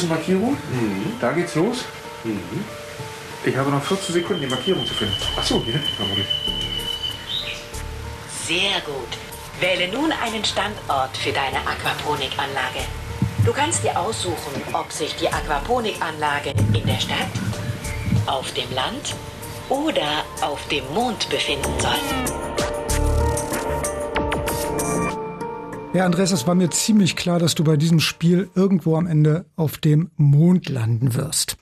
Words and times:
die 0.00 0.06
Markierung? 0.06 0.52
Mhm. 0.52 1.12
Da 1.20 1.32
geht's 1.32 1.54
los. 1.54 1.84
Mhm. 2.24 2.64
Ich 3.44 3.56
habe 3.56 3.70
noch 3.70 3.82
14 3.82 4.14
Sekunden, 4.14 4.42
die 4.42 4.48
Markierung 4.48 4.86
zu 4.86 4.94
finden. 4.94 5.16
Achso, 5.36 5.62
hier 5.64 5.74
hinten. 5.74 6.26
Sehr 8.46 8.80
gut. 8.86 9.18
Wähle 9.60 9.88
nun 9.88 10.12
einen 10.12 10.44
Standort 10.44 11.16
für 11.16 11.32
deine 11.32 11.58
Aquaponikanlage. 11.58 12.80
Du 13.44 13.52
kannst 13.52 13.82
dir 13.82 13.98
aussuchen, 13.98 14.62
ob 14.72 14.92
sich 14.92 15.16
die 15.16 15.28
Aquaponikanlage 15.28 16.50
in 16.72 16.86
der 16.86 17.00
Stadt, 17.00 17.26
auf 18.26 18.52
dem 18.52 18.72
Land 18.72 19.14
oder 19.68 20.24
auf 20.40 20.66
dem 20.68 20.84
Mond 20.94 21.28
befinden 21.28 21.72
soll. 21.80 22.81
Ja, 25.94 26.06
Andreas, 26.06 26.32
es 26.32 26.46
war 26.46 26.54
mir 26.54 26.70
ziemlich 26.70 27.16
klar, 27.16 27.38
dass 27.38 27.54
du 27.54 27.64
bei 27.64 27.76
diesem 27.76 28.00
Spiel 28.00 28.48
irgendwo 28.54 28.96
am 28.96 29.06
Ende 29.06 29.44
auf 29.56 29.76
dem 29.76 30.10
Mond 30.16 30.70
landen 30.70 31.14
wirst. 31.14 31.58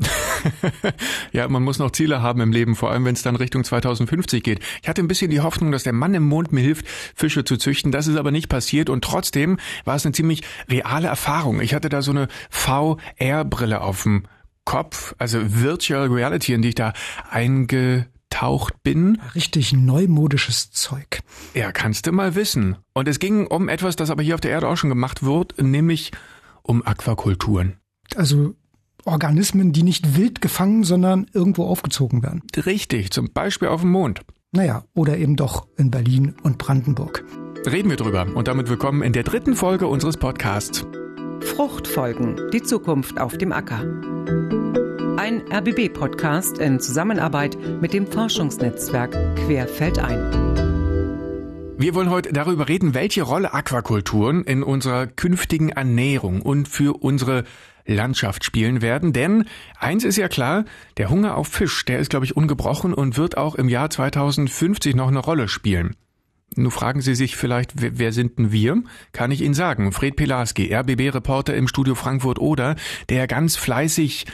ja, 1.32 1.48
man 1.48 1.64
muss 1.64 1.80
noch 1.80 1.90
Ziele 1.90 2.22
haben 2.22 2.40
im 2.40 2.52
Leben, 2.52 2.76
vor 2.76 2.92
allem 2.92 3.04
wenn 3.04 3.14
es 3.16 3.22
dann 3.22 3.34
Richtung 3.34 3.64
2050 3.64 4.44
geht. 4.44 4.60
Ich 4.82 4.88
hatte 4.88 5.02
ein 5.02 5.08
bisschen 5.08 5.32
die 5.32 5.40
Hoffnung, 5.40 5.72
dass 5.72 5.82
der 5.82 5.92
Mann 5.92 6.14
im 6.14 6.22
Mond 6.22 6.52
mir 6.52 6.60
hilft, 6.60 6.86
Fische 7.16 7.42
zu 7.42 7.56
züchten. 7.56 7.90
Das 7.90 8.06
ist 8.06 8.16
aber 8.16 8.30
nicht 8.30 8.48
passiert 8.48 8.88
und 8.88 9.02
trotzdem 9.02 9.58
war 9.84 9.96
es 9.96 10.06
eine 10.06 10.12
ziemlich 10.12 10.42
reale 10.68 11.08
Erfahrung. 11.08 11.60
Ich 11.60 11.74
hatte 11.74 11.88
da 11.88 12.00
so 12.00 12.12
eine 12.12 12.28
VR-Brille 12.50 13.80
auf 13.80 14.04
dem 14.04 14.26
Kopf, 14.64 15.12
also 15.18 15.40
Virtual 15.42 16.06
Reality, 16.06 16.54
in 16.54 16.62
die 16.62 16.68
ich 16.68 16.76
da 16.76 16.92
einge 17.28 18.06
eingetaucht 18.30 18.82
bin. 18.82 19.20
Richtig 19.34 19.72
neumodisches 19.72 20.70
Zeug. 20.70 21.20
Ja, 21.54 21.72
kannst 21.72 22.06
du 22.06 22.12
mal 22.12 22.34
wissen. 22.34 22.76
Und 22.92 23.08
es 23.08 23.18
ging 23.18 23.46
um 23.46 23.68
etwas, 23.68 23.96
das 23.96 24.10
aber 24.10 24.22
hier 24.22 24.34
auf 24.34 24.40
der 24.40 24.50
Erde 24.50 24.68
auch 24.68 24.76
schon 24.76 24.90
gemacht 24.90 25.22
wird, 25.22 25.60
nämlich 25.60 26.12
um 26.62 26.84
Aquakulturen. 26.84 27.76
Also 28.14 28.54
Organismen, 29.04 29.72
die 29.72 29.82
nicht 29.82 30.16
wild 30.16 30.40
gefangen, 30.40 30.84
sondern 30.84 31.26
irgendwo 31.32 31.64
aufgezogen 31.64 32.22
werden. 32.22 32.42
Richtig, 32.56 33.10
zum 33.10 33.32
Beispiel 33.32 33.68
auf 33.68 33.80
dem 33.80 33.90
Mond. 33.90 34.20
Naja, 34.52 34.84
oder 34.94 35.16
eben 35.16 35.36
doch 35.36 35.68
in 35.76 35.90
Berlin 35.90 36.34
und 36.42 36.58
Brandenburg. 36.58 37.24
Reden 37.66 37.90
wir 37.90 37.96
drüber 37.96 38.26
und 38.34 38.48
damit 38.48 38.68
willkommen 38.68 39.02
in 39.02 39.12
der 39.12 39.22
dritten 39.22 39.54
Folge 39.54 39.86
unseres 39.86 40.16
Podcasts. 40.16 40.84
Fruchtfolgen, 41.40 42.50
die 42.52 42.62
Zukunft 42.62 43.18
auf 43.18 43.38
dem 43.38 43.52
Acker. 43.52 43.84
Ein 45.20 45.42
RBB-Podcast 45.52 46.56
in 46.60 46.80
Zusammenarbeit 46.80 47.54
mit 47.82 47.92
dem 47.92 48.06
Forschungsnetzwerk 48.06 49.12
Querfeldein. 49.36 50.16
Wir 51.76 51.94
wollen 51.94 52.08
heute 52.08 52.32
darüber 52.32 52.70
reden, 52.70 52.94
welche 52.94 53.20
Rolle 53.20 53.52
Aquakulturen 53.52 54.44
in 54.44 54.62
unserer 54.62 55.06
künftigen 55.06 55.68
Ernährung 55.68 56.40
und 56.40 56.68
für 56.68 57.02
unsere 57.02 57.44
Landschaft 57.84 58.46
spielen 58.46 58.80
werden. 58.80 59.12
Denn 59.12 59.44
eins 59.78 60.04
ist 60.04 60.16
ja 60.16 60.28
klar, 60.28 60.64
der 60.96 61.10
Hunger 61.10 61.36
auf 61.36 61.48
Fisch, 61.48 61.84
der 61.84 61.98
ist, 61.98 62.08
glaube 62.08 62.24
ich, 62.24 62.34
ungebrochen 62.34 62.94
und 62.94 63.18
wird 63.18 63.36
auch 63.36 63.56
im 63.56 63.68
Jahr 63.68 63.90
2050 63.90 64.96
noch 64.96 65.08
eine 65.08 65.18
Rolle 65.18 65.48
spielen. 65.48 65.96
Nun 66.56 66.70
fragen 66.70 67.02
Sie 67.02 67.14
sich 67.14 67.36
vielleicht, 67.36 67.72
wer 67.76 68.12
sind 68.12 68.38
denn 68.38 68.52
wir? 68.52 68.82
Kann 69.12 69.30
ich 69.30 69.42
Ihnen 69.42 69.54
sagen. 69.54 69.92
Fred 69.92 70.16
Pelarski, 70.16 70.74
RBB-Reporter 70.74 71.54
im 71.54 71.68
Studio 71.68 71.94
Frankfurt 71.94 72.38
oder, 72.38 72.74
der 73.10 73.26
ganz 73.26 73.56
fleißig 73.56 74.24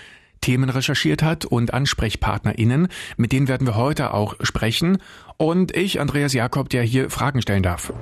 Themen 0.41 0.71
recherchiert 0.71 1.23
hat 1.23 1.45
und 1.45 1.75
AnsprechpartnerInnen. 1.75 2.89
Mit 3.17 3.33
denen 3.33 3.49
werden 3.49 3.67
wir 3.67 3.77
heute 3.77 4.15
auch 4.15 4.35
sprechen. 4.41 4.99
Und 5.37 5.77
ich, 5.77 6.01
Andreas 6.01 6.33
Jakob, 6.33 6.69
der 6.69 6.83
hier 6.83 7.11
Fragen 7.11 7.43
stellen 7.43 7.63
darf. 7.63 7.93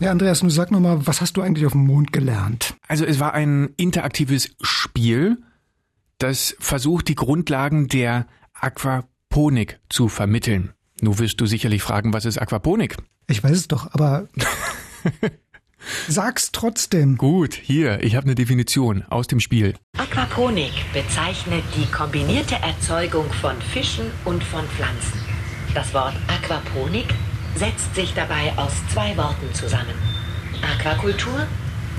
Ja, 0.00 0.12
Andreas, 0.12 0.42
nun 0.42 0.50
sag 0.50 0.70
nochmal, 0.70 1.06
was 1.06 1.20
hast 1.20 1.36
du 1.36 1.42
eigentlich 1.42 1.66
auf 1.66 1.72
dem 1.72 1.84
Mond 1.84 2.12
gelernt? 2.12 2.76
Also 2.86 3.04
es 3.04 3.18
war 3.18 3.34
ein 3.34 3.70
interaktives 3.76 4.54
Spiel, 4.60 5.38
das 6.18 6.56
versucht, 6.60 7.08
die 7.08 7.16
Grundlagen 7.16 7.88
der 7.88 8.26
Aquaponik 8.54 9.80
zu 9.88 10.08
vermitteln. 10.08 10.72
Nun 11.00 11.18
wirst 11.18 11.40
du 11.40 11.46
sicherlich 11.46 11.82
fragen, 11.82 12.12
was 12.12 12.24
ist 12.24 12.38
Aquaponik? 12.38 12.96
Ich 13.26 13.42
weiß 13.42 13.56
es 13.56 13.68
doch, 13.68 13.92
aber 13.92 14.28
Sag's 16.08 16.52
trotzdem. 16.52 17.16
Gut, 17.16 17.54
hier, 17.54 18.02
ich 18.02 18.16
habe 18.16 18.26
eine 18.26 18.34
Definition 18.34 19.04
aus 19.10 19.26
dem 19.26 19.40
Spiel. 19.40 19.74
Aquaponik 19.96 20.72
bezeichnet 20.92 21.64
die 21.76 21.86
kombinierte 21.90 22.56
Erzeugung 22.56 23.30
von 23.32 23.60
Fischen 23.60 24.10
und 24.24 24.42
von 24.44 24.64
Pflanzen. 24.68 25.20
Das 25.74 25.92
Wort 25.94 26.14
Aquaponik 26.28 27.06
setzt 27.54 27.94
sich 27.94 28.14
dabei 28.14 28.52
aus 28.56 28.72
zwei 28.92 29.16
Worten 29.16 29.52
zusammen. 29.54 29.94
Aquakultur, 30.62 31.46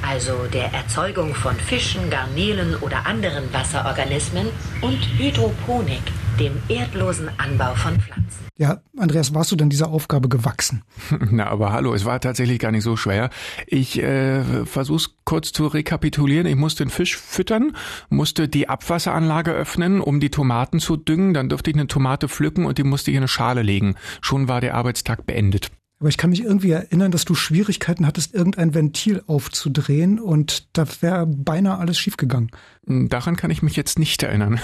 also 0.02 0.48
der 0.54 0.74
Erzeugung 0.74 1.36
von 1.36 1.56
Fischen, 1.56 2.10
Garnelen 2.10 2.76
oder 2.78 3.06
anderen 3.06 3.52
Wasserorganismen, 3.54 4.48
und 4.82 5.00
Hydroponik, 5.18 6.04
dem 6.40 6.54
erdlosen 6.70 7.30
Anbau 7.38 7.76
von 7.76 8.00
Pflanzen. 8.00 8.48
Ja, 8.58 8.82
Andreas, 8.98 9.34
warst 9.34 9.52
du 9.52 9.58
denn 9.58 9.70
dieser 9.70 9.90
Aufgabe 9.90 10.30
gewachsen? 10.30 10.84
Na, 11.32 11.48
aber 11.48 11.74
hallo, 11.74 11.94
es 11.94 12.06
war 12.06 12.20
tatsächlich 12.22 12.60
gar 12.60 12.72
nicht 12.72 12.84
so 12.84 12.96
schwer. 12.96 13.30
Ich 13.68 14.02
äh, 14.02 14.66
versuch's 14.66 15.16
kurz 15.26 15.52
zu 15.52 15.68
rekapitulieren. 15.68 16.48
Ich 16.48 16.56
musste 16.56 16.86
den 16.86 16.90
Fisch 16.90 17.18
füttern, 17.18 17.76
musste 18.10 18.48
die 18.48 18.70
Abwasseranlage 18.70 19.52
öffnen, 19.52 20.00
um 20.00 20.20
die 20.20 20.30
Tomaten 20.30 20.80
zu 20.80 20.96
düngen. 20.96 21.34
Dann 21.34 21.50
durfte 21.50 21.72
ich 21.72 21.76
eine 21.76 21.88
Tomate 21.88 22.30
pflücken 22.30 22.66
und 22.66 22.78
die 22.78 22.84
musste 22.84 23.12
ich 23.12 23.16
in 23.16 23.22
eine 23.22 23.28
Schale 23.28 23.62
legen. 23.62 23.96
Schon 24.22 24.48
war 24.48 24.62
der 24.62 24.76
Arbeitstag 24.76 25.26
beendet. 25.26 25.72
Aber 26.00 26.08
ich 26.08 26.18
kann 26.18 26.30
mich 26.30 26.42
irgendwie 26.42 26.72
erinnern, 26.72 27.12
dass 27.12 27.26
du 27.26 27.36
Schwierigkeiten 27.36 28.08
hattest, 28.08 28.34
irgendein 28.34 28.74
Ventil 28.74 29.22
aufzudrehen 29.28 30.18
und 30.18 30.78
da 30.78 30.86
wäre 31.02 31.28
beinahe 31.28 31.78
alles 31.78 32.00
schiefgegangen. 32.00 32.52
Hm, 32.88 33.10
daran 33.10 33.36
kann 33.36 33.52
ich 33.52 33.62
mich 33.62 33.76
jetzt 33.76 34.00
nicht 34.00 34.24
erinnern. 34.24 34.62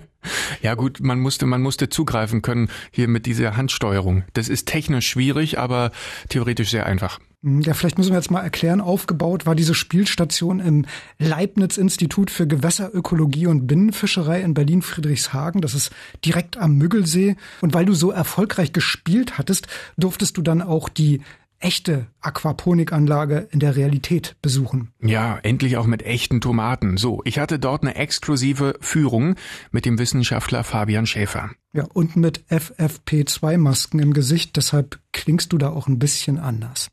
ja 0.62 0.74
gut, 0.74 0.98
man 1.00 1.20
musste, 1.20 1.46
man 1.46 1.62
musste 1.62 1.90
zugreifen 1.90 2.42
können 2.42 2.70
hier 2.90 3.06
mit 3.06 3.26
dieser 3.26 3.56
Handsteuerung. 3.56 4.24
Das 4.32 4.48
ist 4.48 4.66
technisch 4.66 5.06
schwierig, 5.06 5.60
aber 5.60 5.92
theoretisch 6.28 6.70
sehr 6.70 6.86
einfach. 6.86 7.20
Hm, 7.44 7.60
ja, 7.60 7.74
vielleicht 7.74 7.98
müssen 7.98 8.10
wir 8.10 8.16
jetzt 8.16 8.30
mal 8.30 8.40
erklären, 8.40 8.80
aufgebaut 8.80 9.44
war 9.44 9.54
diese 9.54 9.74
Spielstation 9.74 10.60
im 10.60 10.86
Leibniz-Institut 11.18 12.30
für 12.30 12.46
Gewässerökologie 12.46 13.46
und 13.46 13.66
Binnenfischerei 13.66 14.40
in 14.40 14.54
Berlin-Friedrichshagen. 14.54 15.60
Das 15.60 15.74
ist 15.74 15.92
direkt 16.24 16.56
am 16.56 16.76
Müggelsee. 16.76 17.36
Und 17.60 17.74
weil 17.74 17.84
du 17.84 17.92
so 17.92 18.10
erfolgreich 18.10 18.72
gespielt 18.72 19.36
hattest, 19.36 19.68
durftest 19.98 20.38
du 20.38 20.42
dann 20.42 20.62
auch 20.62 20.88
die 20.88 21.20
echte 21.60 22.06
Aquaponikanlage 22.20 23.48
in 23.50 23.58
der 23.58 23.76
Realität 23.76 24.36
besuchen. 24.42 24.90
Ja, 25.00 25.38
endlich 25.42 25.76
auch 25.76 25.86
mit 25.86 26.02
echten 26.02 26.40
Tomaten. 26.40 26.96
So, 26.96 27.22
ich 27.24 27.38
hatte 27.38 27.58
dort 27.58 27.82
eine 27.82 27.94
exklusive 27.94 28.74
Führung 28.80 29.36
mit 29.70 29.86
dem 29.86 29.98
Wissenschaftler 29.98 30.64
Fabian 30.64 31.06
Schäfer. 31.06 31.50
Ja, 31.72 31.86
und 31.92 32.16
mit 32.16 32.44
FFP2-Masken 32.50 33.98
im 33.98 34.12
Gesicht, 34.12 34.56
deshalb 34.56 34.98
klingst 35.12 35.52
du 35.52 35.58
da 35.58 35.70
auch 35.70 35.88
ein 35.88 35.98
bisschen 35.98 36.38
anders. 36.38 36.90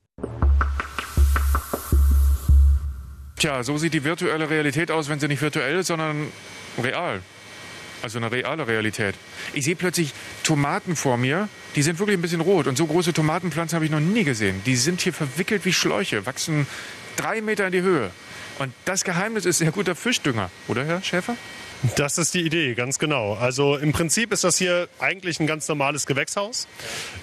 Tja, 3.41 3.63
so 3.63 3.75
sieht 3.75 3.95
die 3.95 4.03
virtuelle 4.03 4.51
Realität 4.51 4.91
aus, 4.91 5.09
wenn 5.09 5.19
sie 5.19 5.27
nicht 5.27 5.41
virtuell 5.41 5.79
ist, 5.79 5.87
sondern 5.87 6.27
real. 6.77 7.23
Also 8.03 8.19
eine 8.19 8.31
reale 8.31 8.67
Realität. 8.67 9.15
Ich 9.53 9.65
sehe 9.65 9.75
plötzlich 9.75 10.13
Tomaten 10.43 10.95
vor 10.95 11.17
mir, 11.17 11.49
die 11.75 11.81
sind 11.81 11.97
wirklich 11.97 12.19
ein 12.19 12.21
bisschen 12.21 12.41
rot. 12.41 12.67
Und 12.67 12.77
so 12.77 12.85
große 12.85 13.13
Tomatenpflanzen 13.13 13.75
habe 13.75 13.85
ich 13.85 13.89
noch 13.89 13.99
nie 13.99 14.23
gesehen. 14.25 14.61
Die 14.67 14.75
sind 14.75 15.01
hier 15.01 15.11
verwickelt 15.11 15.65
wie 15.65 15.73
Schläuche, 15.73 16.27
wachsen 16.27 16.67
drei 17.15 17.41
Meter 17.41 17.65
in 17.65 17.71
die 17.71 17.81
Höhe. 17.81 18.11
Und 18.59 18.73
das 18.85 19.03
Geheimnis 19.03 19.45
ist 19.45 19.57
sehr 19.57 19.71
guter 19.71 19.95
Fischdünger, 19.95 20.51
oder 20.67 20.85
Herr 20.85 21.01
Schäfer? 21.01 21.35
Das 21.95 22.19
ist 22.19 22.35
die 22.35 22.41
Idee, 22.41 22.75
ganz 22.75 22.99
genau. 22.99 23.33
Also 23.33 23.75
im 23.75 23.91
Prinzip 23.91 24.31
ist 24.31 24.43
das 24.43 24.59
hier 24.59 24.87
eigentlich 24.99 25.39
ein 25.39 25.47
ganz 25.47 25.67
normales 25.67 26.05
Gewächshaus. 26.05 26.67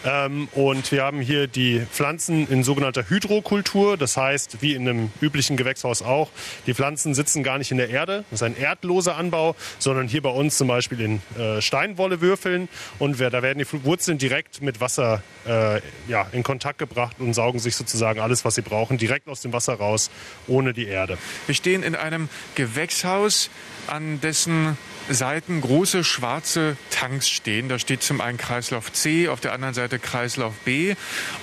Ähm, 0.04 0.48
und 0.52 0.90
wir 0.90 1.04
haben 1.04 1.20
hier 1.20 1.46
die 1.46 1.86
Pflanzen 1.92 2.48
in 2.48 2.64
sogenannter 2.64 3.08
Hydrokultur. 3.08 3.96
Das 3.96 4.16
heißt, 4.16 4.60
wie 4.60 4.74
in 4.74 4.88
einem 4.88 5.12
üblichen 5.20 5.56
Gewächshaus 5.56 6.02
auch, 6.02 6.30
die 6.66 6.74
Pflanzen 6.74 7.14
sitzen 7.14 7.44
gar 7.44 7.58
nicht 7.58 7.70
in 7.70 7.76
der 7.76 7.88
Erde. 7.90 8.24
Das 8.30 8.40
ist 8.40 8.42
ein 8.42 8.56
erdloser 8.56 9.16
Anbau, 9.16 9.54
sondern 9.78 10.08
hier 10.08 10.22
bei 10.22 10.30
uns 10.30 10.58
zum 10.58 10.66
Beispiel 10.66 11.00
in 11.02 11.22
äh, 11.38 11.62
Steinwollewürfeln. 11.62 12.68
Und 12.98 13.20
da 13.20 13.42
werden 13.42 13.60
die 13.60 13.84
Wurzeln 13.84 14.18
direkt 14.18 14.60
mit 14.60 14.80
Wasser 14.80 15.22
äh, 15.46 15.80
ja, 16.08 16.26
in 16.32 16.42
Kontakt 16.42 16.78
gebracht 16.78 17.16
und 17.20 17.32
saugen 17.32 17.60
sich 17.60 17.76
sozusagen 17.76 18.18
alles, 18.18 18.44
was 18.44 18.56
sie 18.56 18.62
brauchen, 18.62 18.98
direkt 18.98 19.28
aus 19.28 19.40
dem 19.40 19.52
Wasser 19.52 19.74
raus, 19.74 20.10
ohne 20.48 20.72
die 20.72 20.86
Erde. 20.86 21.16
Wir 21.46 21.54
stehen 21.54 21.84
in 21.84 21.94
einem 21.94 22.28
Gewächshaus 22.56 23.50
an 23.88 24.20
dessen 24.20 24.76
Seiten 25.08 25.60
große 25.60 26.04
schwarze 26.04 26.76
Tanks 26.90 27.28
stehen. 27.28 27.68
Da 27.68 27.78
steht 27.78 28.02
zum 28.02 28.20
einen 28.20 28.38
Kreislauf 28.38 28.92
C, 28.92 29.28
auf 29.28 29.40
der 29.40 29.52
anderen 29.52 29.74
Seite 29.74 29.98
Kreislauf 29.98 30.54
B. 30.64 30.94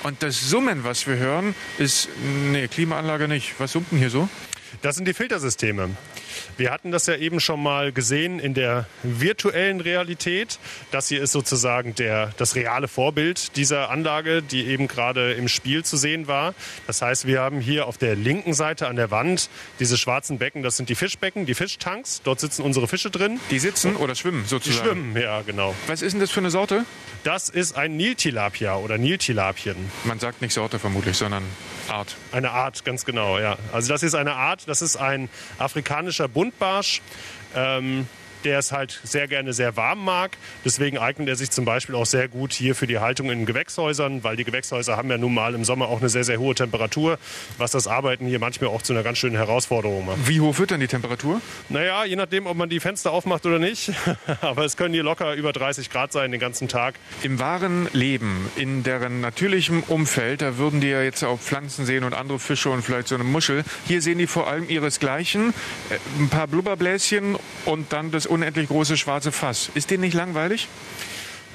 Und 0.03 0.21
das 0.23 0.49
Summen, 0.49 0.83
was 0.83 1.07
wir 1.07 1.17
hören, 1.17 1.55
ist, 1.77 2.09
nee, 2.51 2.67
Klimaanlage 2.67 3.27
nicht. 3.27 3.55
Was 3.59 3.71
summt 3.71 3.91
denn 3.91 3.99
hier 3.99 4.09
so? 4.09 4.29
Das 4.81 4.95
sind 4.95 5.07
die 5.07 5.13
Filtersysteme. 5.13 5.89
Wir 6.57 6.71
hatten 6.71 6.91
das 6.91 7.05
ja 7.07 7.15
eben 7.15 7.39
schon 7.39 7.61
mal 7.61 7.91
gesehen 7.91 8.39
in 8.39 8.53
der 8.53 8.87
virtuellen 9.03 9.81
Realität. 9.81 10.59
Das 10.91 11.07
hier 11.07 11.21
ist 11.21 11.31
sozusagen 11.31 11.95
der, 11.95 12.31
das 12.37 12.55
reale 12.55 12.87
Vorbild 12.87 13.55
dieser 13.55 13.89
Anlage, 13.89 14.41
die 14.41 14.65
eben 14.65 14.87
gerade 14.87 15.33
im 15.33 15.47
Spiel 15.47 15.83
zu 15.83 15.97
sehen 15.97 16.27
war. 16.27 16.53
Das 16.87 17.01
heißt, 17.01 17.27
wir 17.27 17.41
haben 17.41 17.59
hier 17.59 17.87
auf 17.87 17.97
der 17.97 18.15
linken 18.15 18.53
Seite 18.53 18.87
an 18.87 18.95
der 18.95 19.11
Wand 19.11 19.49
diese 19.79 19.97
schwarzen 19.97 20.37
Becken, 20.37 20.63
das 20.63 20.77
sind 20.77 20.89
die 20.89 20.95
Fischbecken, 20.95 21.45
die 21.45 21.53
Fischtanks. 21.53 22.21
Dort 22.23 22.39
sitzen 22.39 22.63
unsere 22.63 22.87
Fische 22.87 23.09
drin. 23.09 23.39
Die 23.51 23.59
sitzen 23.59 23.95
oder 23.95 24.15
schwimmen 24.15 24.45
sozusagen? 24.45 24.83
Die 24.83 24.89
schwimmen, 24.89 25.17
ja, 25.17 25.41
genau. 25.41 25.75
Was 25.87 26.01
ist 26.01 26.13
denn 26.13 26.21
das 26.21 26.31
für 26.31 26.39
eine 26.39 26.51
Sorte? 26.51 26.85
Das 27.23 27.49
ist 27.49 27.75
ein 27.75 27.97
Niltilapia 27.97 28.75
oder 28.75 28.97
Niltilapien. 28.97 29.75
Man 30.03 30.19
sagt 30.19 30.41
nicht 30.41 30.53
Sorte 30.53 30.77
vermutlich, 30.79 31.17
sondern 31.17 31.43
Art. 31.89 32.15
Eine 32.31 32.51
Art, 32.51 32.85
ganz 32.85 33.05
genau, 33.05 33.39
ja. 33.39 33.57
Also 33.71 33.91
das 33.91 34.03
ist 34.03 34.15
eine 34.15 34.33
Art, 34.33 34.67
das 34.67 34.81
ist 34.81 34.97
ein 34.97 35.29
afrikanischer 35.57 36.24
Buntbarsch. 36.27 37.01
Ähm, 37.55 38.07
der 38.45 38.59
es 38.59 38.71
halt 38.71 38.99
sehr 39.03 39.27
gerne 39.27 39.53
sehr 39.53 39.75
warm 39.75 40.03
mag. 40.03 40.37
Deswegen 40.63 40.97
eignet 40.97 41.27
er 41.27 41.35
sich 41.35 41.51
zum 41.51 41.65
Beispiel 41.65 41.95
auch 41.95 42.05
sehr 42.05 42.27
gut 42.27 42.53
hier 42.53 42.75
für 42.75 42.87
die 42.87 42.99
Haltung 42.99 43.29
in 43.31 43.45
Gewächshäusern, 43.45 44.23
weil 44.23 44.35
die 44.35 44.43
Gewächshäuser 44.43 44.95
haben 44.95 45.09
ja 45.09 45.17
nun 45.17 45.33
mal 45.33 45.55
im 45.55 45.65
Sommer 45.65 45.87
auch 45.87 45.99
eine 45.99 46.09
sehr, 46.09 46.23
sehr 46.23 46.39
hohe 46.39 46.55
Temperatur, 46.55 47.17
was 47.57 47.71
das 47.71 47.87
Arbeiten 47.87 48.27
hier 48.27 48.39
manchmal 48.39 48.69
auch 48.69 48.81
zu 48.81 48.93
einer 48.93 49.03
ganz 49.03 49.17
schönen 49.17 49.35
Herausforderung 49.35 50.05
macht. 50.05 50.27
Wie 50.27 50.39
hoch 50.39 50.57
wird 50.59 50.71
dann 50.71 50.79
die 50.79 50.87
Temperatur? 50.87 51.41
Naja, 51.69 52.05
je 52.05 52.15
nachdem, 52.15 52.45
ob 52.45 52.55
man 52.55 52.69
die 52.69 52.79
Fenster 52.79 53.11
aufmacht 53.11 53.45
oder 53.45 53.59
nicht. 53.59 53.91
Aber 54.41 54.65
es 54.65 54.77
können 54.77 54.93
hier 54.93 55.03
locker 55.03 55.33
über 55.33 55.51
30 55.51 55.89
Grad 55.89 56.11
sein 56.11 56.31
den 56.31 56.39
ganzen 56.39 56.67
Tag. 56.67 56.95
Im 57.23 57.39
wahren 57.39 57.89
Leben, 57.93 58.49
in 58.55 58.83
deren 58.83 59.21
natürlichem 59.21 59.83
Umfeld, 59.83 60.41
da 60.41 60.57
würden 60.57 60.81
die 60.81 60.89
ja 60.89 61.01
jetzt 61.01 61.23
auch 61.23 61.39
Pflanzen 61.39 61.85
sehen 61.85 62.03
und 62.03 62.13
andere 62.13 62.39
Fische 62.39 62.69
und 62.69 62.83
vielleicht 62.83 63.07
so 63.07 63.15
eine 63.15 63.23
Muschel. 63.23 63.63
Hier 63.87 64.01
sehen 64.01 64.19
die 64.19 64.27
vor 64.27 64.47
allem 64.47 64.69
ihresgleichen, 64.69 65.53
äh, 65.89 65.97
ein 66.19 66.29
paar 66.29 66.47
Blubberbläschen 66.47 67.37
und 67.65 67.91
dann 67.93 68.11
das 68.11 68.25
unendlich 68.35 68.67
große 68.67 68.97
schwarze 68.97 69.31
Fass. 69.31 69.71
Ist 69.73 69.89
den 69.89 70.01
nicht 70.01 70.13
langweilig? 70.13 70.67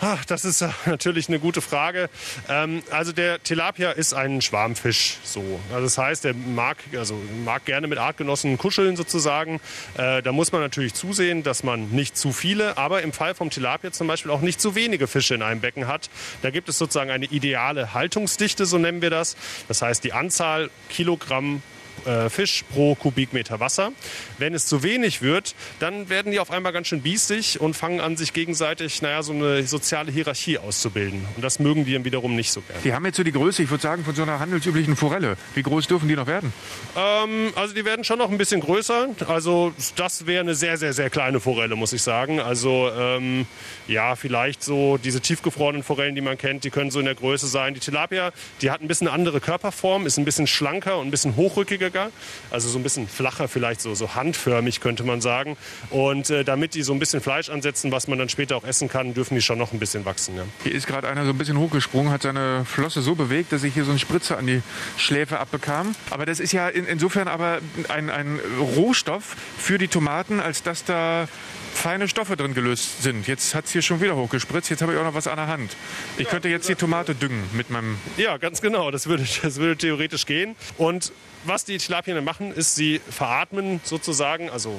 Ach, 0.03 0.25
das 0.25 0.47
ist 0.47 0.65
natürlich 0.87 1.29
eine 1.29 1.39
gute 1.39 1.61
Frage. 1.61 2.09
Ähm, 2.49 2.83
also 2.91 3.13
der 3.13 3.43
Tilapia 3.43 3.91
ist 3.91 4.15
ein 4.15 4.41
Schwarmfisch. 4.41 5.19
So. 5.23 5.61
Also 5.71 5.85
das 5.85 5.99
heißt, 5.99 6.25
er 6.25 6.33
mag, 6.33 6.79
also 6.97 7.21
mag 7.45 7.67
gerne 7.67 7.87
mit 7.87 7.99
Artgenossen 7.99 8.57
kuscheln 8.57 8.97
sozusagen. 8.97 9.61
Äh, 9.99 10.23
da 10.23 10.33
muss 10.33 10.53
man 10.53 10.63
natürlich 10.63 10.95
zusehen, 10.95 11.43
dass 11.43 11.65
man 11.65 11.91
nicht 11.91 12.17
zu 12.17 12.33
viele, 12.33 12.79
aber 12.79 13.03
im 13.03 13.13
Fall 13.13 13.35
vom 13.35 13.51
Tilapia 13.51 13.93
zum 13.93 14.07
Beispiel 14.07 14.31
auch 14.31 14.41
nicht 14.41 14.59
zu 14.59 14.75
wenige 14.75 15.07
Fische 15.07 15.35
in 15.35 15.43
einem 15.43 15.61
Becken 15.61 15.87
hat. 15.87 16.09
Da 16.41 16.49
gibt 16.51 16.71
es 16.71 16.79
sozusagen 16.79 17.11
eine 17.11 17.27
ideale 17.27 17.93
Haltungsdichte, 17.93 18.65
so 18.65 18.79
nennen 18.79 19.03
wir 19.03 19.11
das. 19.11 19.37
Das 19.69 19.83
heißt, 19.83 20.03
die 20.03 20.15
Anzahl 20.15 20.71
Kilogramm 20.89 21.63
äh, 22.07 22.31
Fisch 22.31 22.65
pro 22.73 22.95
Kubikmeter 22.95 23.61
Wasser. 23.61 23.93
Wenn 24.39 24.55
es 24.55 24.67
zu 24.67 24.83
wenig 24.83 25.23
wird, 25.23 25.55
dann 25.79 26.09
werden 26.09 26.33
die 26.33 26.41
auf 26.41 26.51
einmal 26.51 26.73
ganz 26.73 26.89
schön 26.89 27.03
biestig 27.03 27.61
und 27.61 27.75
fangen 27.75 28.01
an, 28.01 28.17
sich 28.17 28.33
gegenseitig, 28.33 29.03
naja, 29.03 29.23
so 29.23 29.33
eine 29.33 29.65
soziale 29.65 30.11
Hierarchie 30.11 30.59
auszubilden. 30.59 31.25
Und 31.37 31.43
das 31.43 31.59
mögen 31.59 31.85
die 31.85 31.93
dann 31.93 32.05
wiederum 32.05 32.37
nicht 32.37 32.51
so 32.51 32.61
gerne. 32.61 32.81
Die 32.83 32.93
haben 32.93 33.05
jetzt 33.05 33.17
so 33.17 33.23
die 33.23 33.33
Größe, 33.33 33.63
ich 33.63 33.71
würde 33.71 33.83
sagen, 33.83 34.05
von 34.05 34.15
so 34.15 34.23
einer 34.23 34.39
handelsüblichen 34.39 34.97
Forelle. 34.97 35.37
Wie 35.55 35.63
groß 35.63 35.87
dürfen 35.87 36.09
die 36.09 36.17
noch 36.17 36.27
werden? 36.27 36.53
Ähm, 36.97 37.53
also 37.55 37.75
die 37.75 37.85
werden 37.85 38.05
schon 38.05 38.19
noch 38.19 38.31
ein 38.31 38.39
bisschen 38.39 38.61
größer. 38.61 39.09
Also 39.29 39.73
das 39.97 40.27
wäre 40.27 40.41
eine 40.41 40.55
sehr, 40.55 40.77
sehr, 40.77 40.93
sehr 40.93 41.11
kleine 41.11 41.41
Forelle, 41.41 41.77
muss 41.77 41.93
ich 41.93 42.03
sagen. 42.03 42.41
Also 42.41 42.91
ähm, 42.97 43.47
ja, 43.87 44.17
vielleicht 44.17 44.63
so 44.63 44.99
diese 44.99 45.21
tiefgefrorenen 45.21 45.83
Forellen, 45.83 46.15
die 46.15 46.21
man 46.21 46.39
kennt, 46.39 46.65
die 46.65 46.71
können 46.71 46.91
so 46.91 46.99
in 46.99 47.07
der 47.07 47.15
Größe 47.15 47.47
sein. 47.47 47.75
Die 47.75 47.81
Tilapia, 47.81 48.33
die 48.63 48.71
hat 48.71 48.81
ein 48.81 48.89
bisschen 48.89 49.09
eine 49.09 49.15
andere 49.15 49.41
Körperform, 49.41 50.07
ist 50.07 50.19
ein 50.19 50.25
bisschen 50.25 50.47
schlanker 50.47 50.99
und 50.99 51.09
ein 51.09 51.11
bisschen 51.11 51.37
hochrückiger 51.37 51.90
Hamburger, 51.91 52.11
also 52.51 52.69
so 52.69 52.79
ein 52.79 52.83
bisschen 52.83 53.09
flacher, 53.09 53.49
vielleicht 53.49 53.81
so, 53.81 53.95
so 53.95 54.15
handförmig 54.15 54.81
könnte 54.81 55.05
man 55.05 55.21
sagen. 55.21 55.57
Und 55.91 56.31
äh, 56.31 56.45
damit 56.45 56.75
die 56.75 56.83
so 56.83 56.93
ein 56.93 56.99
bisschen 56.99 57.21
Fleisch 57.21 57.51
ansetzen, 57.51 57.93
was 57.93 58.09
man 58.09 58.19
dann 58.19 58.29
später 58.29 58.57
auch 58.57 58.65
essen 58.65 58.89
kann, 58.89 59.15
dürfen 59.15 59.35
die 59.35 59.43
schon 59.43 59.59
noch 59.59 59.73
ein 59.73 59.79
bisschen 59.79 60.05
wachsen. 60.05 60.37
Ja. 60.37 60.45
Hier 60.63 60.73
ist 60.73 60.87
gerade 60.87 61.09
einer 61.09 61.25
so 61.25 61.31
ein 61.31 61.39
bisschen 61.39 61.59
hochgesprungen, 61.59 62.13
hat 62.13 62.23
seine 62.23 62.65
Flosse 62.65 63.03
so 63.03 63.15
bewegt, 63.15 63.53
dass 63.53 63.65
ich 63.65 63.75
hier 63.75 63.85
so 63.85 63.91
einen 63.91 63.99
Spritzer 63.99 64.39
an 64.39 64.47
die 64.47 64.63
Schläfe 64.97 65.39
abbekam. 65.39 65.95
Aber 66.11 66.27
das 66.27 66.41
ist 66.41 66.53
ja 66.53 66.69
in, 66.69 66.87
insofern 66.87 67.29
aber 67.29 67.59
ein, 67.89 68.11
ein 68.11 68.41
Rohstoff 68.77 69.37
für 69.59 69.79
die 69.79 69.89
Tomaten, 69.89 70.41
als 70.41 70.63
dass 70.63 70.85
da 70.85 71.29
feine 71.73 72.09
Stoffe 72.09 72.37
drin 72.37 72.55
gelöst 72.55 73.03
sind. 73.03 73.27
Jetzt 73.27 73.55
hat 73.55 73.67
es 73.67 73.73
hier 73.73 73.83
schon 73.83 74.01
wieder 74.01 74.17
hochgespritzt. 74.17 74.71
Jetzt 74.71 74.83
habe 74.83 74.93
ich 74.93 74.99
auch 74.99 75.05
noch 75.05 75.15
was 75.15 75.27
an 75.27 75.37
der 75.37 75.47
Hand. 75.47 75.77
Ich 76.19 76.29
könnte 76.29 76.49
jetzt 76.49 76.69
die 76.69 76.75
Tomate 76.75 77.15
düngen 77.15 77.45
mit 77.53 77.71
meinem. 77.71 77.99
Ja, 78.17 78.37
ganz 78.37 78.61
genau. 78.61 78.91
Das 78.91 79.07
würde, 79.07 79.27
das 79.43 79.57
würde 79.57 79.77
theoretisch 79.77 80.27
gehen. 80.27 80.57
Und 80.77 81.13
was 81.45 81.65
die 81.65 81.79
Tilapien 81.79 82.23
machen, 82.25 82.53
ist, 82.53 82.75
sie 82.75 83.01
veratmen 83.09 83.81
sozusagen, 83.85 84.51
also 84.51 84.79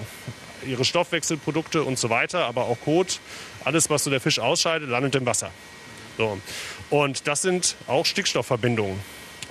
ihre 0.65 0.85
Stoffwechselprodukte 0.85 1.83
und 1.83 1.97
so 1.97 2.09
weiter, 2.09 2.45
aber 2.45 2.65
auch 2.65 2.77
Kot, 2.81 3.19
alles, 3.63 3.89
was 3.89 4.03
so 4.03 4.09
der 4.09 4.21
Fisch 4.21 4.39
ausscheidet, 4.39 4.89
landet 4.89 5.15
im 5.15 5.25
Wasser. 5.25 5.51
So. 6.17 6.39
Und 6.89 7.27
das 7.27 7.41
sind 7.41 7.75
auch 7.87 8.05
Stickstoffverbindungen. 8.05 8.99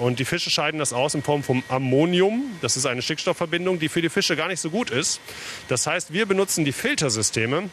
Und 0.00 0.19
die 0.19 0.25
Fische 0.25 0.49
scheiden 0.49 0.79
das 0.79 0.94
aus 0.94 1.14
in 1.14 1.23
Form 1.23 1.43
von 1.43 1.62
Ammonium. 1.69 2.56
Das 2.62 2.79
ist 2.79 2.87
eine 2.87 3.02
Stickstoffverbindung, 3.02 3.79
die 3.79 3.91
für 3.91 4.00
die 4.00 4.08
Fische 4.08 4.35
gar 4.35 4.49
nicht 4.49 4.61
so 4.61 4.70
gut 4.70 4.88
ist. 4.88 5.20
Das 5.69 5.87
heißt, 5.87 6.14
wir 6.14 6.25
benutzen 6.25 6.64
die 6.64 6.73
Filtersysteme, 6.73 7.69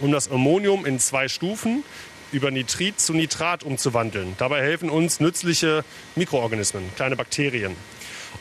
um 0.00 0.10
das 0.10 0.28
Ammonium 0.32 0.84
in 0.84 0.98
zwei 0.98 1.28
Stufen 1.28 1.84
über 2.32 2.50
Nitrit 2.50 2.98
zu 2.98 3.12
Nitrat 3.12 3.62
umzuwandeln. 3.62 4.34
Dabei 4.36 4.62
helfen 4.62 4.90
uns 4.90 5.20
nützliche 5.20 5.84
Mikroorganismen, 6.16 6.82
kleine 6.96 7.14
Bakterien. 7.14 7.76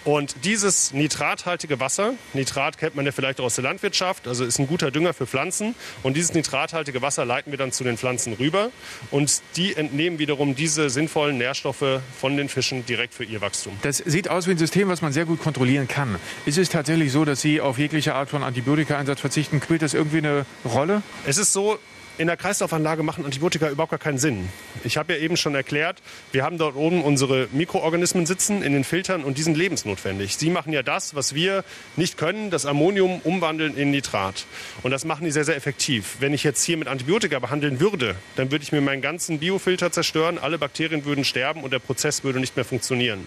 Und 0.06 0.36
dieses 0.44 0.94
nitrathaltige 0.94 1.80
Wasser, 1.80 2.14
Nitrat 2.34 2.78
kennt 2.78 2.96
man 2.96 3.06
ja 3.06 3.12
vielleicht 3.12 3.40
auch 3.40 3.46
aus 3.46 3.56
der 3.56 3.64
Landwirtschaft, 3.64 4.28
also 4.28 4.46
ist 4.46 4.60
ein 4.60 4.68
guter 4.68 4.92
Dünger 4.92 5.14
für 5.14 5.28
Pflanzen. 5.28 5.76
Und 6.04 6.16
dieses 6.16 6.34
nitrathaltige 6.34 7.02
Wasser 7.02 7.26
leiten 7.26 7.52
wir 7.52 7.58
dann 7.58 7.72
zu 7.72 7.84
den 7.84 7.98
Pflanzen 7.98 8.34
rüber. 8.34 8.72
Und 9.12 9.42
die 9.56 9.76
entnehmen 9.76 10.20
wiederum 10.20 10.56
diese 10.56 10.90
sinnvollen 10.90 11.38
Nährstoffe 11.38 12.02
von 12.20 12.38
den 12.38 12.50
Fischen 12.50 12.86
direkt 12.86 13.14
für 13.14 13.24
ihr 13.24 13.42
Wachstum. 13.42 13.74
Das 13.82 13.98
sieht 13.98 14.30
aus 14.30 14.48
wie 14.48 14.52
ein 14.52 14.58
System, 14.58 14.88
was 14.90 15.02
man 15.02 15.12
sehr 15.12 15.26
gut 15.26 15.42
kontrollieren 15.42 15.88
kann. 15.88 16.18
Ist 16.46 16.58
es 16.58 16.70
tatsächlich 16.70 17.12
so, 17.12 17.26
dass 17.26 17.42
Sie 17.42 17.62
auf 17.62 17.78
jegliche 17.78 18.16
Art 18.16 18.30
von 18.30 18.44
Antibiotikaeinsatz 18.44 19.20
verzichten? 19.20 19.62
Spielt 19.62 19.82
das 19.82 19.94
irgendwie 19.94 20.20
eine 20.20 20.46
Rolle? 20.66 21.04
Es 21.26 21.38
ist 21.38 21.54
so, 21.54 21.80
in 22.20 22.28
der 22.28 22.36
Kreislaufanlage 22.36 23.02
machen 23.02 23.24
Antibiotika 23.24 23.70
überhaupt 23.70 23.92
gar 23.92 24.00
keinen 24.00 24.18
Sinn. 24.18 24.50
Ich 24.84 24.98
habe 24.98 25.14
ja 25.14 25.20
eben 25.20 25.38
schon 25.38 25.56
erklärt, 25.56 26.02
wir 26.34 26.44
haben 26.44 26.58
dort 26.58 26.76
oben 26.76 27.02
unsere 27.02 27.48
Mikroorganismen 27.54 28.26
sitzen 28.26 28.62
in 28.62 28.74
den 28.74 28.84
Filtern 28.84 29.24
und 29.24 29.38
die 29.38 29.42
sind 29.42 29.56
lebensnotwendig. 29.56 30.36
Sie 30.36 30.50
machen 30.50 30.74
ja 30.74 30.84
das, 30.84 31.16
was 31.16 31.34
wir 31.34 31.64
nicht 31.96 32.18
können, 32.18 32.50
das 32.50 32.66
Ammonium 32.66 33.22
umwandeln 33.24 33.78
in 33.78 33.92
Nitrat. 33.92 34.46
Und 34.84 34.92
das 34.92 35.06
machen 35.06 35.24
die 35.24 35.32
sehr, 35.32 35.46
sehr 35.46 35.56
effektiv. 35.56 36.18
Wenn 36.20 36.34
ich 36.34 36.44
jetzt 36.44 36.62
hier 36.66 36.76
mit 36.76 36.90
Antibiotika 36.90 37.40
behandeln 37.40 37.80
würde, 37.80 38.16
dann 38.36 38.52
würde 38.52 38.64
ich 38.64 38.74
mir 38.74 38.82
meinen 38.82 39.02
ganzen 39.02 39.40
Biofilter 39.40 39.94
zerstören, 39.94 40.38
alle 40.38 40.58
Bakterien 40.58 41.06
würden 41.06 41.24
sterben 41.24 41.64
und 41.64 41.72
der 41.72 41.80
Prozess 41.80 42.26
würde 42.26 42.42
nicht 42.42 42.58
mehr 42.58 42.66
funktionieren. 42.66 43.26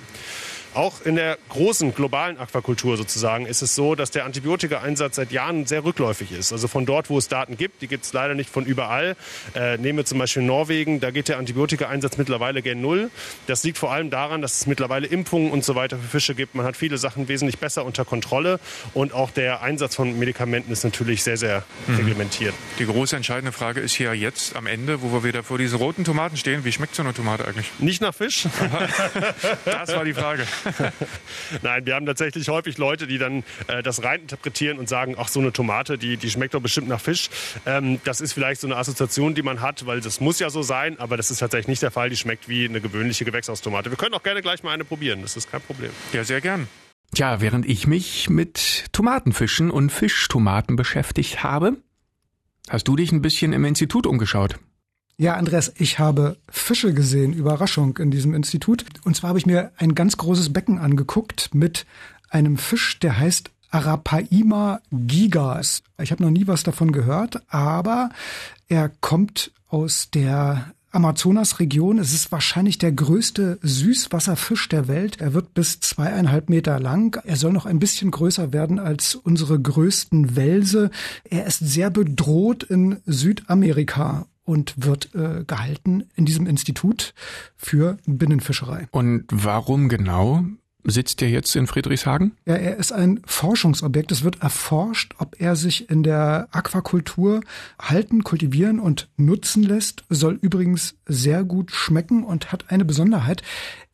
Auch 0.75 1.03
in 1.03 1.17
der 1.17 1.37
großen 1.51 1.95
globalen 1.95 2.39
Aquakultur 2.39 2.97
sozusagen 2.97 3.45
ist 3.45 3.61
es 3.61 3.75
so, 3.75 3.95
dass 3.95 4.11
der 4.11 4.25
Antibiotikaeinsatz 4.25 5.17
seit 5.17 5.31
Jahren 5.31 5.67
sehr 5.67 5.85
rückläufig 5.85 6.33
ist. 6.33 6.51
Also 6.51 6.67
von 6.67 6.87
dort, 6.87 7.11
wo 7.11 7.19
es 7.19 7.29
Daten 7.29 7.59
gibt, 7.59 7.83
die 7.83 7.89
gibt 7.89 8.05
es 8.05 8.13
leider 8.15 8.35
nicht 8.35 8.49
von 8.49 8.65
überall. 8.65 9.17
Äh, 9.55 9.77
nehmen 9.77 9.99
wir 9.99 10.07
zum 10.07 10.19
Beispiel 10.19 10.43
Norwegen, 10.43 11.01
da 11.01 11.11
geht 11.11 11.29
der 11.29 11.37
Antibiotikaeinsatz 11.37 12.17
mittlerweile 12.17 12.63
gen 12.63 12.81
Null. 12.81 13.11
Das 13.47 13.65
liegt 13.65 13.77
vor 13.77 13.93
allem 13.93 14.09
daran, 14.09 14.41
dass 14.41 14.61
es 14.61 14.67
mittlerweile 14.67 15.07
Impfungen 15.07 15.51
und 15.51 15.63
so 15.63 15.75
weiter 15.75 15.99
für 15.99 16.09
Fische 16.09 16.35
gibt. 16.35 16.55
Man 16.55 16.65
hat 16.65 16.77
viele 16.77 16.97
Sachen 16.97 17.29
wesentlich 17.29 17.59
besser 17.59 17.85
unter 17.85 18.07
Kontrolle 18.07 18.59
und 18.95 19.13
auch 19.13 19.31
der 19.31 19.61
Einsatz 19.61 19.95
von 19.95 20.19
Medikamenten 20.19 20.73
ist 20.73 20.85
natürlich 20.85 21.23
sehr, 21.23 21.37
sehr 21.37 21.65
mhm. 21.87 21.97
reglementiert. 21.97 22.55
Die 22.79 22.87
große 22.87 23.15
entscheidende 23.15 23.53
Frage 23.53 23.81
ist 23.81 23.95
hier 23.95 24.15
jetzt 24.15 24.57
am 24.57 24.67
Ende, 24.67 25.03
wo 25.03 25.13
wir 25.13 25.23
wieder 25.23 25.43
vor 25.43 25.59
diesen 25.59 25.77
roten 25.79 26.05
Tomaten 26.05 26.39
stehen. 26.39 26.65
Wie 26.65 26.73
schmeckt 26.73 26.95
so 26.95 27.03
eine 27.03 27.13
Tomate 27.13 27.47
eigentlich? 27.47 27.71
Nicht 27.79 28.01
nach 28.01 28.15
Fisch. 28.15 28.47
das 29.67 29.95
war 29.95 30.05
die 30.05 30.15
Frage. 30.15 30.47
Nein, 31.63 31.87
wir 31.87 31.95
haben 31.95 32.07
tatsächlich 32.07 32.49
häufig 32.49 32.79
Leute, 32.79 33.07
die 33.07 33.19
dann 33.19 33.45
äh, 33.67 33.83
das 33.83 34.03
reininterpretieren 34.03 34.79
und 34.79 34.89
sagen, 34.89 35.17
ach 35.19 35.29
so 35.29 35.41
eine 35.41 35.53
Tomate, 35.53 35.99
die, 35.99 36.17
die 36.17 36.31
schmeckt 36.31 36.55
doch 36.55 36.61
bestimmt 36.61 36.89
nach 36.89 37.01
Fisch. 37.01 37.31
Ähm, 37.67 38.01
das 38.05 38.21
ist 38.21 38.33
vielleicht 38.33 38.61
so 38.61 38.67
eine 38.67 38.77
Assoziation, 38.77 39.35
die 39.35 39.43
man 39.43 39.61
hat, 39.61 39.87
weil 39.87 40.01
das 40.01 40.21
muss 40.21 40.39
ja 40.39 40.51
so 40.51 40.63
sein, 40.63 40.99
aber 40.99 41.17
das 41.17 41.31
ist 41.31 41.39
tatsächlich 41.39 41.69
nicht 41.69 41.83
der 41.83 41.91
Fall. 41.91 42.11
Die 42.11 42.17
schmeckt 42.17 42.49
wie 42.49 42.65
eine 42.65 42.81
gewöhnliche 42.81 43.25
Gewächshaustomate. 43.25 43.91
Wir 43.91 43.97
können 43.97 44.15
auch 44.15 44.23
gerne 44.23 44.43
gleich 44.43 44.63
mal 44.63 44.73
eine 44.73 44.85
probieren, 44.85 45.23
das 45.23 45.37
ist 45.37 45.51
kein 45.51 45.61
Problem. 45.61 45.91
Ja, 46.13 46.25
sehr 46.25 46.41
gern. 46.41 46.69
Tja, 47.15 47.41
während 47.41 47.67
ich 47.67 47.87
mich 47.87 48.31
mit 48.31 48.87
Tomatenfischen 48.93 49.71
und 49.71 49.91
Fischtomaten 49.91 50.77
beschäftigt 50.77 51.43
habe, 51.43 51.77
hast 52.71 52.89
du 52.89 52.97
dich 52.97 53.13
ein 53.13 53.21
bisschen 53.21 53.53
im 53.53 53.65
Institut 53.67 54.07
umgeschaut. 54.07 54.59
Ja, 55.23 55.37
Andreas, 55.37 55.73
ich 55.77 56.01
habe 56.01 56.37
Fische 56.49 56.93
gesehen, 56.95 57.33
Überraschung 57.33 57.97
in 57.99 58.11
diesem 58.11 58.35
Institut. 58.35 58.85
Und 59.05 59.15
zwar 59.15 59.29
habe 59.29 59.39
ich 59.39 59.47
mir 59.47 59.71
ein 59.77 59.95
ganz 59.95 60.17
großes 60.17 60.53
Becken 60.53 60.79
angeguckt 60.79 61.51
mit 61.55 61.87
einem 62.29 62.57
Fisch, 62.57 62.99
der 62.99 63.21
heißt 63.21 63.53
Arapaima 63.71 64.81
gigas. 64.91 65.85
Ich 66.01 66.11
habe 66.11 66.25
noch 66.25 66.31
nie 66.31 66.49
was 66.49 66.65
davon 66.65 66.91
gehört, 66.91 67.41
aber 67.53 68.11
er 68.67 68.89
kommt 68.89 69.53
aus 69.69 70.09
der 70.13 70.73
Amazonasregion. 70.91 72.01
Es 72.01 72.13
ist 72.13 72.33
wahrscheinlich 72.33 72.79
der 72.79 72.91
größte 72.91 73.61
Süßwasserfisch 73.63 74.69
der 74.71 74.89
Welt. 74.89 75.21
Er 75.21 75.35
wird 75.35 75.55
bis 75.55 75.79
zweieinhalb 75.79 76.51
Meter 76.51 76.81
lang. 76.81 77.23
Er 77.25 77.37
soll 77.37 77.53
noch 77.53 77.67
ein 77.67 77.79
bisschen 77.79 78.11
größer 78.11 78.53
werden 78.53 78.81
als 78.81 79.15
unsere 79.15 79.61
größten 79.61 80.35
Welse. 80.35 80.91
Er 81.23 81.47
ist 81.47 81.61
sehr 81.61 81.91
bedroht 81.91 82.65
in 82.65 82.97
Südamerika 83.07 84.27
und 84.45 84.75
wird 84.77 85.15
äh, 85.15 85.45
gehalten 85.47 86.05
in 86.15 86.25
diesem 86.25 86.47
Institut 86.47 87.15
für 87.57 87.97
Binnenfischerei. 88.07 88.89
Und 88.91 89.25
warum 89.31 89.89
genau 89.89 90.45
Sitzt 90.85 91.23
er 91.23 91.29
jetzt 91.29 91.55
in 91.55 91.67
Friedrichshagen? 91.67 92.33
Ja, 92.45 92.55
er 92.55 92.77
ist 92.77 92.93
ein 92.93 93.21
Forschungsobjekt. 93.25 94.11
Es 94.11 94.25
wird 94.25 94.43
erforscht, 94.43 95.15
ob 95.19 95.41
er 95.41 95.55
sich 95.55 95.89
in 95.89 96.03
der 96.03 96.49
Aquakultur 96.51 97.41
halten, 97.81 98.25
kultivieren 98.25 98.81
und 98.81 99.09
nutzen 99.17 99.63
lässt. 99.63 100.05
Soll 100.09 100.39
übrigens 100.43 100.97
sehr 101.07 101.45
gut 101.45 101.71
schmecken 101.71 102.25
und 102.25 102.51
hat 102.51 102.71
eine 102.71 102.85
Besonderheit. 102.85 103.43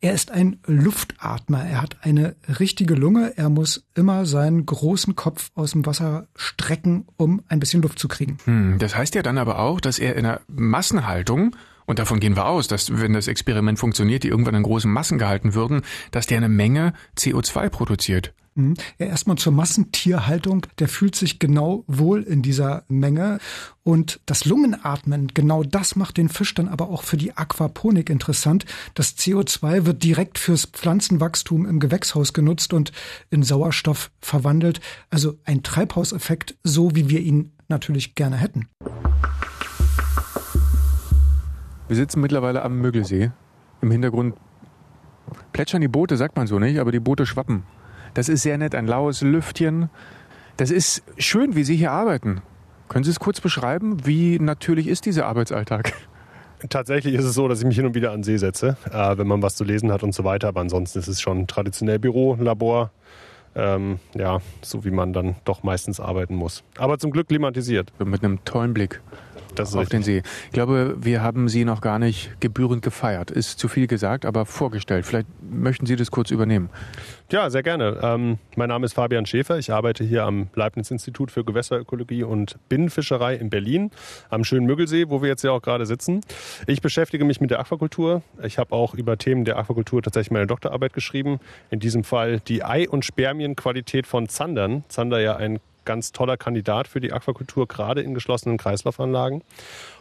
Er 0.01 0.13
ist 0.13 0.31
ein 0.31 0.59
Luftatmer. 0.65 1.63
Er 1.63 1.81
hat 1.81 1.97
eine 2.01 2.35
richtige 2.59 2.95
Lunge. 2.95 3.33
Er 3.37 3.49
muss 3.49 3.85
immer 3.93 4.25
seinen 4.25 4.65
großen 4.65 5.15
Kopf 5.15 5.51
aus 5.53 5.71
dem 5.71 5.85
Wasser 5.85 6.27
strecken, 6.35 7.05
um 7.17 7.43
ein 7.49 7.59
bisschen 7.59 7.83
Luft 7.83 7.99
zu 7.99 8.07
kriegen. 8.07 8.37
Hm, 8.45 8.79
das 8.79 8.95
heißt 8.95 9.13
ja 9.13 9.21
dann 9.21 9.37
aber 9.37 9.59
auch, 9.59 9.79
dass 9.79 9.99
er 9.99 10.15
in 10.15 10.23
der 10.23 10.41
Massenhaltung 10.47 11.55
und 11.89 11.97
davon 11.97 12.19
gehen 12.19 12.35
wir 12.35 12.45
aus, 12.45 12.67
dass 12.67 13.01
wenn 13.01 13.13
das 13.13 13.27
Experiment 13.27 13.79
funktioniert, 13.79 14.21
die 14.21 14.27
irgendwann 14.27 14.53
in 14.53 14.61
großen 14.61 14.91
Massen 14.91 15.17
gehalten 15.17 15.55
würden, 15.55 15.81
dass 16.11 16.27
der 16.27 16.37
eine 16.37 16.47
Menge 16.47 16.93
CO2 17.17 17.69
produziert. 17.69 18.31
Mhm. 18.53 18.75
Ja, 18.99 19.07
erstmal 19.07 19.39
zur 19.39 19.53
Massentierhaltung. 19.53 20.67
Der 20.77 20.87
fühlt 20.87 21.15
sich 21.15 21.39
genau 21.39 21.85
wohl 21.87 22.21
in 22.21 22.43
dieser 22.43 22.83
Menge. 22.89 23.39
Und 23.81 24.19
das 24.27 24.45
Lungenatmen, 24.45 25.29
genau 25.33 25.63
das 25.63 25.95
macht 25.95 26.17
den 26.17 26.29
Fisch 26.29 26.53
dann 26.53 26.67
aber 26.67 26.89
auch 26.89 27.01
für 27.01 27.17
die 27.17 27.35
Aquaponik 27.35 28.11
interessant. 28.11 28.65
Das 28.93 29.17
CO2 29.17 29.87
wird 29.87 30.03
direkt 30.03 30.37
fürs 30.37 30.65
Pflanzenwachstum 30.65 31.65
im 31.65 31.79
Gewächshaus 31.79 32.33
genutzt 32.33 32.71
und 32.71 32.91
in 33.31 33.41
Sauerstoff 33.41 34.11
verwandelt. 34.21 34.79
Also 35.09 35.39
ein 35.43 35.63
Treibhauseffekt, 35.63 36.55
so 36.63 36.93
wie 36.93 37.09
wir 37.09 37.21
ihn 37.21 37.53
natürlich 37.67 38.13
gerne 38.13 38.37
hätten. 38.37 38.67
Wir 41.89 41.95
sitzen 41.95 42.21
mittlerweile 42.21 42.61
am 42.61 42.79
Müggelsee. 42.79 43.31
Im 43.81 43.89
Hintergrund 43.89 44.35
plätschern 45.53 45.81
die 45.81 45.87
Boote, 45.87 46.17
sagt 46.17 46.37
man 46.37 46.45
so 46.45 46.59
nicht, 46.59 46.79
aber 46.79 46.91
die 46.91 46.99
Boote 46.99 47.25
schwappen. 47.25 47.63
Das 48.13 48.29
ist 48.29 48.43
sehr 48.43 48.59
nett, 48.59 48.75
ein 48.75 48.85
laues 48.85 49.21
Lüftchen. 49.21 49.89
Das 50.55 50.69
ist 50.69 51.01
schön, 51.17 51.55
wie 51.55 51.63
Sie 51.63 51.75
hier 51.75 51.91
arbeiten. 51.91 52.41
Können 52.89 53.03
Sie 53.03 53.09
es 53.09 53.19
kurz 53.19 53.41
beschreiben? 53.41 54.05
Wie 54.05 54.37
natürlich 54.37 54.87
ist 54.87 55.07
dieser 55.07 55.25
Arbeitsalltag? 55.25 55.93
Tatsächlich 56.69 57.15
ist 57.15 57.25
es 57.25 57.33
so, 57.33 57.47
dass 57.47 57.59
ich 57.59 57.65
mich 57.65 57.77
hin 57.77 57.87
und 57.87 57.95
wieder 57.95 58.11
an 58.11 58.21
See 58.21 58.37
setze, 58.37 58.77
äh, 58.91 59.17
wenn 59.17 59.25
man 59.25 59.41
was 59.41 59.55
zu 59.55 59.63
lesen 59.63 59.91
hat 59.91 60.03
und 60.03 60.13
so 60.13 60.23
weiter. 60.23 60.49
Aber 60.49 60.61
ansonsten 60.61 60.99
ist 60.99 61.07
es 61.07 61.19
schon 61.19 61.47
traditionell 61.47 61.97
Büro, 61.97 62.35
Labor. 62.39 62.91
Ähm, 63.55 63.99
ja, 64.13 64.39
so 64.61 64.85
wie 64.85 64.91
man 64.91 65.11
dann 65.11 65.37
doch 65.43 65.63
meistens 65.63 65.99
arbeiten 65.99 66.35
muss. 66.35 66.63
Aber 66.77 66.99
zum 66.99 67.09
Glück 67.09 67.29
klimatisiert. 67.29 67.91
Mit 67.99 68.23
einem 68.23 68.45
tollen 68.45 68.75
Blick 68.75 69.01
das 69.59 69.75
auf 69.75 69.89
den 69.89 70.03
See. 70.03 70.23
Ich 70.45 70.51
glaube, 70.51 70.95
wir 70.99 71.21
haben 71.21 71.49
Sie 71.49 71.65
noch 71.65 71.81
gar 71.81 71.99
nicht 71.99 72.39
gebührend 72.39 72.81
gefeiert. 72.81 73.31
Ist 73.31 73.59
zu 73.59 73.67
viel 73.67 73.87
gesagt, 73.87 74.25
aber 74.25 74.45
vorgestellt. 74.45 75.05
Vielleicht 75.05 75.27
möchten 75.41 75.85
Sie 75.85 75.95
das 75.95 76.11
kurz 76.11 76.31
übernehmen. 76.31 76.69
Ja, 77.31 77.49
sehr 77.51 77.61
gerne. 77.61 77.99
Ähm, 78.01 78.39
mein 78.55 78.69
Name 78.69 78.85
ist 78.85 78.93
Fabian 78.93 79.25
Schäfer. 79.25 79.59
Ich 79.59 79.71
arbeite 79.71 80.03
hier 80.03 80.23
am 80.23 80.47
Leibniz-Institut 80.55 81.29
für 81.29 81.43
Gewässerökologie 81.43 82.23
und 82.23 82.57
Binnenfischerei 82.69 83.35
in 83.35 83.51
Berlin, 83.51 83.91
am 84.29 84.43
schönen 84.43 84.65
Müggelsee, 84.65 85.09
wo 85.09 85.21
wir 85.21 85.29
jetzt 85.29 85.43
ja 85.43 85.51
auch 85.51 85.61
gerade 85.61 85.85
sitzen. 85.85 86.21
Ich 86.65 86.81
beschäftige 86.81 87.25
mich 87.25 87.39
mit 87.39 87.51
der 87.51 87.59
Aquakultur. 87.59 88.23
Ich 88.43 88.57
habe 88.57 88.73
auch 88.73 88.95
über 88.95 89.17
Themen 89.17 89.45
der 89.45 89.57
Aquakultur 89.57 90.01
tatsächlich 90.01 90.31
meine 90.31 90.47
Doktorarbeit 90.47 90.93
geschrieben. 90.93 91.39
In 91.69 91.79
diesem 91.79 92.03
Fall 92.03 92.39
die 92.39 92.63
Ei- 92.63 92.89
und 92.89 93.05
Spermienqualität 93.05 94.07
von 94.07 94.27
Zandern. 94.27 94.83
Zander 94.87 95.19
ja 95.19 95.35
ein 95.35 95.59
ganz 95.89 96.11
toller 96.11 96.37
Kandidat 96.37 96.87
für 96.87 96.99
die 96.99 97.11
Aquakultur, 97.11 97.67
gerade 97.67 98.01
in 98.01 98.13
geschlossenen 98.13 98.59
Kreislaufanlagen. 98.59 99.41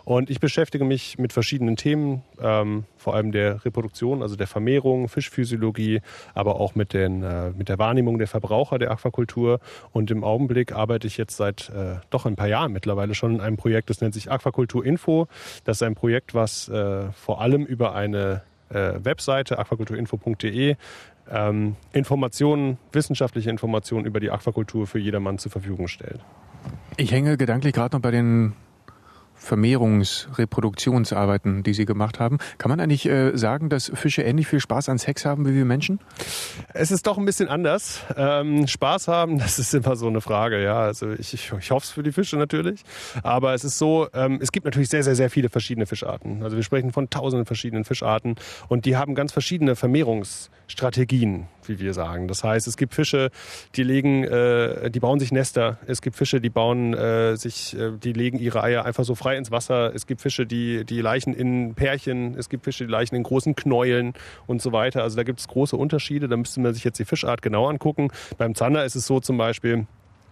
Und 0.05 0.29
ich 0.29 0.39
beschäftige 0.39 0.85
mich 0.85 1.17
mit 1.17 1.33
verschiedenen 1.33 1.77
Themen, 1.77 2.23
ähm, 2.43 2.85
vor 2.99 3.15
allem 3.15 3.33
der 3.33 3.65
Reproduktion, 3.65 4.21
also 4.21 4.37
der 4.37 4.47
Vermehrung, 4.47 5.09
Fischphysiologie, 5.09 6.03
aber 6.35 6.61
auch 6.61 6.75
mit, 6.75 6.93
den, 6.93 7.23
äh, 7.23 7.53
mit 7.53 7.71
der 7.71 7.79
Wahrnehmung 7.79 8.19
der 8.19 8.29
Verbraucher 8.29 8.79
der 8.79 8.91
Aquakultur. 8.91 9.61
Und 9.91 10.11
im 10.11 10.25
Augenblick 10.25 10.73
arbeite 10.73 11.07
ich 11.07 11.17
jetzt 11.17 11.39
seit 11.39 11.71
äh, 11.71 11.97
doch 12.11 12.27
ein 12.27 12.37
paar 12.37 12.49
Jahren 12.49 12.73
mittlerweile 12.73 13.15
schon 13.15 13.37
in 13.37 13.41
einem 13.41 13.57
Projekt, 13.57 13.89
das 13.89 14.03
nennt 14.03 14.13
sich 14.13 14.31
Aquakultur 14.31 14.85
Info. 14.85 15.27
Das 15.65 15.79
ist 15.79 15.83
ein 15.83 15.95
Projekt, 15.95 16.35
was 16.35 16.69
äh, 16.69 17.11
vor 17.13 17.41
allem 17.41 17.65
über 17.65 17.95
eine 17.95 18.43
äh, 18.69 18.93
Webseite 19.03 19.59
aquakulturinfo.de 19.59 20.77
ähm, 21.31 21.77
Informationen, 21.93 22.79
wissenschaftliche 22.93 23.51
Informationen 23.51 24.07
über 24.07 24.21
die 24.21 24.31
Aquakultur 24.31 24.87
für 24.87 24.99
jedermann 24.99 25.39
zur 25.39 25.53
Verfügung 25.53 25.89
stellt. 25.89 26.21
Ich 26.97 27.13
hänge 27.13 27.37
gedanklich 27.37 27.73
gerade 27.73 27.97
noch 27.97 28.03
bei 28.03 28.11
den 28.11 28.55
Vermehrungs-, 29.39 30.27
Reproduktionsarbeiten, 30.39 31.63
die 31.63 31.75
Sie 31.75 31.85
gemacht 31.85 32.21
haben. 32.21 32.39
Kann 32.59 32.71
man 32.71 32.81
eigentlich 32.81 33.07
äh, 33.07 33.37
sagen, 33.37 33.69
dass 33.69 33.91
Fische 33.95 34.23
ähnlich 34.23 34.47
viel 34.47 34.61
Spaß 34.61 34.89
an 34.89 34.99
Sex 34.99 35.25
haben 35.25 35.47
wie 35.47 35.55
wir 35.55 35.65
Menschen? 35.65 36.01
Es 36.75 36.91
ist 36.91 37.07
doch 37.07 37.19
ein 37.19 37.25
bisschen 37.25 37.49
anders. 37.49 38.01
Ähm, 38.17 38.67
Spaß 38.67 39.09
haben, 39.09 39.39
das 39.39 39.59
ist 39.59 39.75
immer 39.75 39.97
so 39.97 40.09
eine 40.09 40.21
Frage. 40.21 40.63
Ja, 40.63 40.81
also 40.81 41.11
ich, 41.13 41.35
ich, 41.35 41.53
ich 41.59 41.71
hoffe 41.71 41.85
es 41.85 41.91
für 41.91 42.03
die 42.03 42.13
Fische 42.13 42.37
natürlich. 42.37 42.83
Aber 43.23 43.55
es 43.55 43.65
ist 43.65 43.79
so, 43.79 44.09
ähm, 44.15 44.39
es 44.43 44.53
gibt 44.53 44.65
natürlich 44.65 44.89
sehr, 44.89 45.03
sehr, 45.03 45.17
sehr 45.17 45.31
viele 45.31 45.49
verschiedene 45.49 45.87
Fischarten. 45.87 46.43
Also 46.43 46.57
wir 46.57 46.63
sprechen 46.63 46.93
von 46.93 47.11
tausenden 47.11 47.47
verschiedenen 47.47 47.85
Fischarten 47.85 48.37
und 48.69 48.85
die 48.85 48.97
haben 48.97 49.15
ganz 49.15 49.33
verschiedene 49.33 49.77
Vermehrungsstrategien 49.77 51.47
wie 51.69 51.79
wir 51.79 51.95
sagen. 51.95 52.29
Das 52.29 52.45
heißt, 52.45 52.67
es 52.67 52.77
gibt 52.77 52.95
Fische, 52.95 53.31
die 53.75 53.83
legen, 53.83 54.25
äh, 54.25 54.91
die 54.91 55.01
bauen 55.01 55.21
sich 55.21 55.33
Nester. 55.33 55.79
Es 55.87 56.03
gibt 56.03 56.17
Fische, 56.17 56.41
die 56.41 56.51
bauen 56.51 56.95
äh, 56.95 57.37
sich, 57.37 57.77
äh, 57.79 57.93
die 57.93 58.13
legen 58.13 58.39
ihre 58.39 58.63
Eier 58.63 58.85
einfach 58.85 59.05
so 59.05 59.15
frei 59.15 59.37
ins 59.37 59.51
Wasser. 59.51 59.95
Es 59.95 60.07
gibt 60.07 60.21
Fische, 60.21 60.47
die 60.47 60.85
die 60.85 61.01
Leichen 61.01 61.35
in 61.35 61.75
Pärchen. 61.75 62.35
Es 62.39 62.49
gibt 62.49 62.65
Fische, 62.65 62.87
die 62.87 62.91
Leichen 62.91 63.15
in 63.15 63.23
großen 63.23 63.55
Knäueln 63.55 64.15
und 64.47 64.63
so 64.63 64.73
weiter. 64.73 65.03
Also 65.03 65.17
da 65.17 65.23
gibt 65.23 65.41
es 65.41 65.49
große 65.49 65.77
Unterschiede. 65.77 66.29
Da 66.29 66.37
müsste 66.37 66.61
man 66.61 66.75
sich 66.75 66.85
jetzt 66.85 66.99
die 66.99 67.05
Fischart 67.05 67.43
genau 67.43 67.69
angucken. 67.69 68.11
Beim 68.37 68.55
Zander 68.55 68.85
ist 68.85 68.97
es 68.97 69.07
so 69.07 69.21
zum 69.21 69.37
Beispiel, 69.39 69.87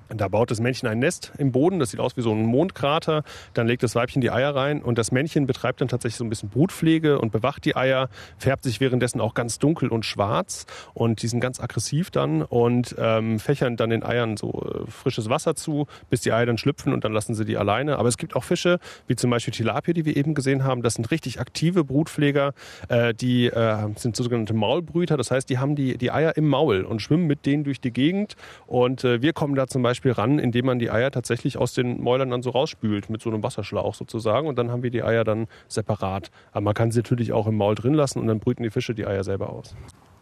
da 0.08 0.28
baut 0.28 0.50
das 0.50 0.60
Männchen 0.60 0.88
ein 0.88 0.98
Nest 0.98 1.32
im 1.38 1.52
Boden, 1.52 1.78
das 1.78 1.90
sieht 1.90 2.00
aus 2.00 2.16
wie 2.16 2.22
so 2.22 2.32
ein 2.32 2.44
Mondkrater. 2.46 3.22
Dann 3.54 3.66
legt 3.66 3.82
das 3.82 3.94
Weibchen 3.94 4.20
die 4.20 4.30
Eier 4.30 4.54
rein 4.54 4.82
und 4.82 4.98
das 4.98 5.12
Männchen 5.12 5.46
betreibt 5.46 5.80
dann 5.80 5.88
tatsächlich 5.88 6.16
so 6.16 6.24
ein 6.24 6.30
bisschen 6.30 6.48
Brutpflege 6.48 7.18
und 7.18 7.32
bewacht 7.32 7.64
die 7.64 7.76
Eier, 7.76 8.08
färbt 8.38 8.64
sich 8.64 8.80
währenddessen 8.80 9.20
auch 9.20 9.34
ganz 9.34 9.58
dunkel 9.58 9.88
und 9.88 10.04
schwarz 10.04 10.66
und 10.94 11.22
die 11.22 11.28
sind 11.28 11.40
ganz 11.40 11.60
aggressiv 11.60 12.10
dann 12.10 12.42
und 12.42 12.94
ähm, 12.98 13.38
fächern 13.38 13.76
dann 13.76 13.90
den 13.90 14.02
Eiern 14.02 14.36
so 14.36 14.84
äh, 14.86 14.90
frisches 14.90 15.28
Wasser 15.28 15.56
zu, 15.56 15.86
bis 16.10 16.20
die 16.20 16.32
Eier 16.32 16.46
dann 16.46 16.58
schlüpfen 16.58 16.92
und 16.92 17.04
dann 17.04 17.12
lassen 17.12 17.34
sie 17.34 17.44
die 17.44 17.56
alleine. 17.56 17.98
Aber 17.98 18.08
es 18.08 18.16
gibt 18.16 18.36
auch 18.36 18.44
Fische, 18.44 18.78
wie 19.06 19.16
zum 19.16 19.30
Beispiel 19.30 19.52
Tilapia, 19.52 19.92
die 19.92 20.04
wir 20.04 20.16
eben 20.16 20.34
gesehen 20.34 20.64
haben. 20.64 20.82
Das 20.82 20.94
sind 20.94 21.10
richtig 21.10 21.40
aktive 21.40 21.84
Brutpfleger, 21.84 22.54
äh, 22.88 23.14
die 23.14 23.46
äh, 23.46 23.88
sind 23.96 24.16
sogenannte 24.16 24.54
Maulbrüter. 24.54 25.16
Das 25.16 25.30
heißt, 25.30 25.48
die 25.50 25.58
haben 25.58 25.74
die, 25.74 25.98
die 25.98 26.10
Eier 26.10 26.36
im 26.36 26.48
Maul 26.48 26.82
und 26.84 27.02
schwimmen 27.02 27.26
mit 27.26 27.46
denen 27.46 27.64
durch 27.64 27.80
die 27.80 27.92
Gegend 27.92 28.36
und 28.66 29.04
äh, 29.04 29.22
wir 29.22 29.32
kommen 29.32 29.54
da 29.54 29.66
zum 29.66 29.82
Beispiel 29.82 29.95
Beispiel 29.96 30.12
ran, 30.12 30.38
indem 30.38 30.66
man 30.66 30.78
die 30.78 30.90
Eier 30.90 31.10
tatsächlich 31.10 31.56
aus 31.56 31.72
den 31.72 32.02
Mäulern 32.02 32.30
dann 32.30 32.42
so 32.42 32.50
rausspült 32.50 33.08
mit 33.08 33.22
so 33.22 33.30
einem 33.30 33.42
Wasserschlauch 33.42 33.94
sozusagen 33.94 34.46
und 34.46 34.58
dann 34.58 34.70
haben 34.70 34.82
wir 34.82 34.90
die 34.90 35.02
Eier 35.02 35.24
dann 35.24 35.46
separat. 35.68 36.30
Aber 36.52 36.60
man 36.60 36.74
kann 36.74 36.90
sie 36.90 36.98
natürlich 36.98 37.32
auch 37.32 37.46
im 37.46 37.56
Maul 37.56 37.74
drin 37.74 37.94
lassen 37.94 38.20
und 38.20 38.26
dann 38.26 38.38
brüten 38.38 38.62
die 38.62 38.70
Fische 38.70 38.94
die 38.94 39.06
Eier 39.06 39.24
selber 39.24 39.50
aus. 39.50 39.74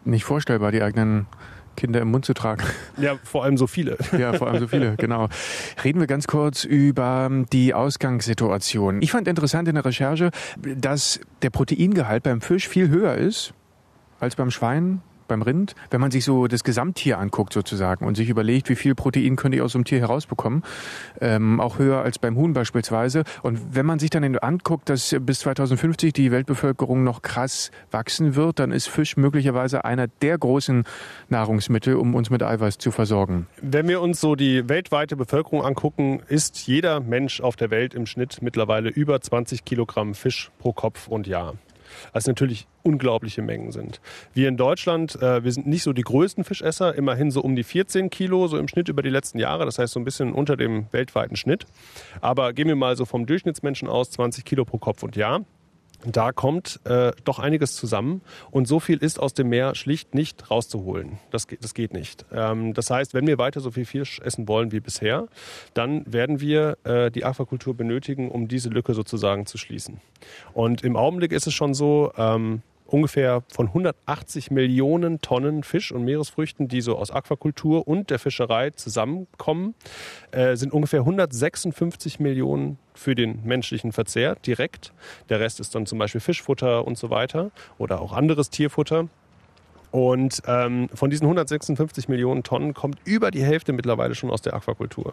Nicht 0.04 0.24
vorstellbar, 0.24 0.70
die 0.70 0.80
eigenen 0.80 1.26
Kinder 1.76 2.00
im 2.00 2.12
Mund 2.12 2.24
zu 2.24 2.34
tragen. 2.34 2.62
Ja, 2.98 3.16
vor 3.24 3.42
allem 3.42 3.56
so 3.56 3.66
viele. 3.66 3.98
Ja, 4.16 4.34
vor 4.34 4.46
allem 4.46 4.60
so 4.60 4.68
viele, 4.68 4.94
genau. 4.96 5.28
Reden 5.82 5.98
wir 5.98 6.06
ganz 6.06 6.28
kurz 6.28 6.62
über 6.62 7.28
die 7.52 7.74
Ausgangssituation. 7.74 9.02
Ich 9.02 9.10
fand 9.10 9.26
interessant 9.26 9.66
in 9.66 9.74
der 9.74 9.84
Recherche, 9.84 10.30
dass 10.56 11.18
der 11.42 11.50
Proteingehalt 11.50 12.22
beim 12.22 12.40
Fisch 12.40 12.68
viel 12.68 12.90
höher 12.90 13.14
ist 13.14 13.54
als 14.20 14.36
beim 14.36 14.52
Schwein, 14.52 15.02
beim 15.34 15.42
Rind, 15.42 15.74
wenn 15.90 16.00
man 16.00 16.12
sich 16.12 16.24
so 16.24 16.46
das 16.46 16.62
Gesamttier 16.62 17.18
anguckt 17.18 17.52
sozusagen 17.52 18.06
und 18.06 18.16
sich 18.16 18.28
überlegt, 18.28 18.68
wie 18.68 18.76
viel 18.76 18.94
Protein 18.94 19.34
könnte 19.34 19.56
ich 19.56 19.62
aus 19.62 19.72
so 19.72 19.78
einem 19.78 19.84
Tier 19.84 19.98
herausbekommen, 19.98 20.62
ähm, 21.20 21.60
auch 21.60 21.78
höher 21.78 22.02
als 22.02 22.20
beim 22.20 22.36
Huhn 22.36 22.52
beispielsweise. 22.52 23.24
Und 23.42 23.74
wenn 23.74 23.84
man 23.84 23.98
sich 23.98 24.10
dann 24.10 24.24
anguckt, 24.38 24.88
dass 24.88 25.14
bis 25.20 25.40
2050 25.40 26.12
die 26.12 26.30
Weltbevölkerung 26.30 27.02
noch 27.02 27.22
krass 27.22 27.72
wachsen 27.90 28.36
wird, 28.36 28.60
dann 28.60 28.70
ist 28.70 28.88
Fisch 28.88 29.16
möglicherweise 29.16 29.84
einer 29.84 30.06
der 30.06 30.38
großen 30.38 30.84
Nahrungsmittel, 31.28 31.96
um 31.96 32.14
uns 32.14 32.30
mit 32.30 32.42
Eiweiß 32.42 32.78
zu 32.78 32.92
versorgen. 32.92 33.48
Wenn 33.60 33.88
wir 33.88 34.00
uns 34.00 34.20
so 34.20 34.36
die 34.36 34.68
weltweite 34.68 35.16
Bevölkerung 35.16 35.64
angucken, 35.64 36.22
ist 36.28 36.66
jeder 36.68 37.00
Mensch 37.00 37.40
auf 37.40 37.56
der 37.56 37.70
Welt 37.70 37.94
im 37.94 38.06
Schnitt 38.06 38.38
mittlerweile 38.40 38.88
über 38.88 39.20
20 39.20 39.64
Kilogramm 39.64 40.14
Fisch 40.14 40.52
pro 40.58 40.72
Kopf 40.72 41.08
und 41.08 41.26
Jahr 41.26 41.54
was 42.12 42.26
natürlich 42.26 42.66
unglaubliche 42.82 43.42
Mengen 43.42 43.72
sind. 43.72 44.00
Wir 44.32 44.48
in 44.48 44.56
Deutschland, 44.56 45.20
äh, 45.22 45.42
wir 45.44 45.52
sind 45.52 45.66
nicht 45.66 45.82
so 45.82 45.92
die 45.92 46.02
größten 46.02 46.44
Fischesser, 46.44 46.94
immerhin 46.94 47.30
so 47.30 47.40
um 47.40 47.56
die 47.56 47.64
14 47.64 48.10
Kilo, 48.10 48.46
so 48.46 48.58
im 48.58 48.68
Schnitt 48.68 48.88
über 48.88 49.02
die 49.02 49.10
letzten 49.10 49.38
Jahre, 49.38 49.64
das 49.64 49.78
heißt 49.78 49.92
so 49.92 50.00
ein 50.00 50.04
bisschen 50.04 50.32
unter 50.32 50.56
dem 50.56 50.86
weltweiten 50.92 51.36
Schnitt. 51.36 51.66
Aber 52.20 52.52
gehen 52.52 52.68
wir 52.68 52.76
mal 52.76 52.96
so 52.96 53.04
vom 53.04 53.26
Durchschnittsmenschen 53.26 53.88
aus, 53.88 54.10
20 54.10 54.44
Kilo 54.44 54.64
pro 54.64 54.78
Kopf 54.78 55.02
und 55.02 55.16
Jahr. 55.16 55.44
Da 56.06 56.32
kommt 56.32 56.80
äh, 56.84 57.12
doch 57.25 57.38
einiges 57.38 57.75
zusammen 57.75 58.23
und 58.50 58.66
so 58.66 58.80
viel 58.80 58.99
ist 58.99 59.18
aus 59.18 59.34
dem 59.34 59.49
Meer 59.49 59.75
schlicht 59.75 60.14
nicht 60.14 60.50
rauszuholen. 60.50 61.18
Das, 61.30 61.46
geht, 61.46 61.62
das 61.64 61.75
geht 61.75 61.92
nicht. 61.92 62.25
Ähm, 62.32 62.75
das 62.75 62.90
heißt, 62.90 63.14
wenn 63.14 63.26
wir 63.26 63.38
weiter 63.38 63.61
so 63.61 63.70
viel 63.70 63.84
Fisch 63.84 64.20
essen 64.20 64.49
wollen 64.49 64.73
wie 64.73 64.80
bisher, 64.80 65.28
dann 65.75 66.04
werden 66.11 66.40
wir 66.40 66.78
äh, 66.84 67.11
die 67.11 67.25
Aquakultur 67.25 67.75
benötigen, 67.75 68.30
um 68.30 68.49
diese 68.49 68.68
Lücke 68.68 68.94
sozusagen 68.94 69.46
zu 69.46 69.58
schließen. 69.58 70.00
Und 70.52 70.82
im 70.82 70.96
Augenblick 70.96 71.32
ist 71.32 71.46
es 71.46 71.54
schon 71.54 71.75
so, 71.75 72.12
ähm, 72.16 72.62
ungefähr 72.94 73.42
von 73.52 73.66
180 73.66 74.52
Millionen 74.52 75.20
Tonnen 75.20 75.64
Fisch 75.64 75.90
und 75.90 76.04
Meeresfrüchten, 76.04 76.68
die 76.68 76.80
so 76.80 76.96
aus 76.96 77.10
Aquakultur 77.10 77.88
und 77.88 78.08
der 78.08 78.20
Fischerei 78.20 78.70
zusammenkommen, 78.70 79.74
äh, 80.30 80.54
sind 80.54 80.72
ungefähr 80.72 81.00
156 81.00 82.20
Millionen 82.20 82.78
für 82.94 83.16
den 83.16 83.44
menschlichen 83.44 83.90
Verzehr 83.90 84.36
direkt. 84.36 84.92
Der 85.28 85.40
Rest 85.40 85.58
ist 85.58 85.74
dann 85.74 85.86
zum 85.86 85.98
Beispiel 85.98 86.20
Fischfutter 86.20 86.86
und 86.86 86.96
so 86.96 87.10
weiter 87.10 87.50
oder 87.78 88.00
auch 88.00 88.12
anderes 88.12 88.50
Tierfutter. 88.50 89.08
Und 89.94 90.42
ähm, 90.48 90.88
von 90.92 91.08
diesen 91.08 91.22
156 91.22 92.08
Millionen 92.08 92.42
Tonnen 92.42 92.74
kommt 92.74 92.98
über 93.04 93.30
die 93.30 93.44
Hälfte 93.44 93.72
mittlerweile 93.72 94.16
schon 94.16 94.28
aus 94.28 94.42
der 94.42 94.54
Aquakultur. 94.54 95.12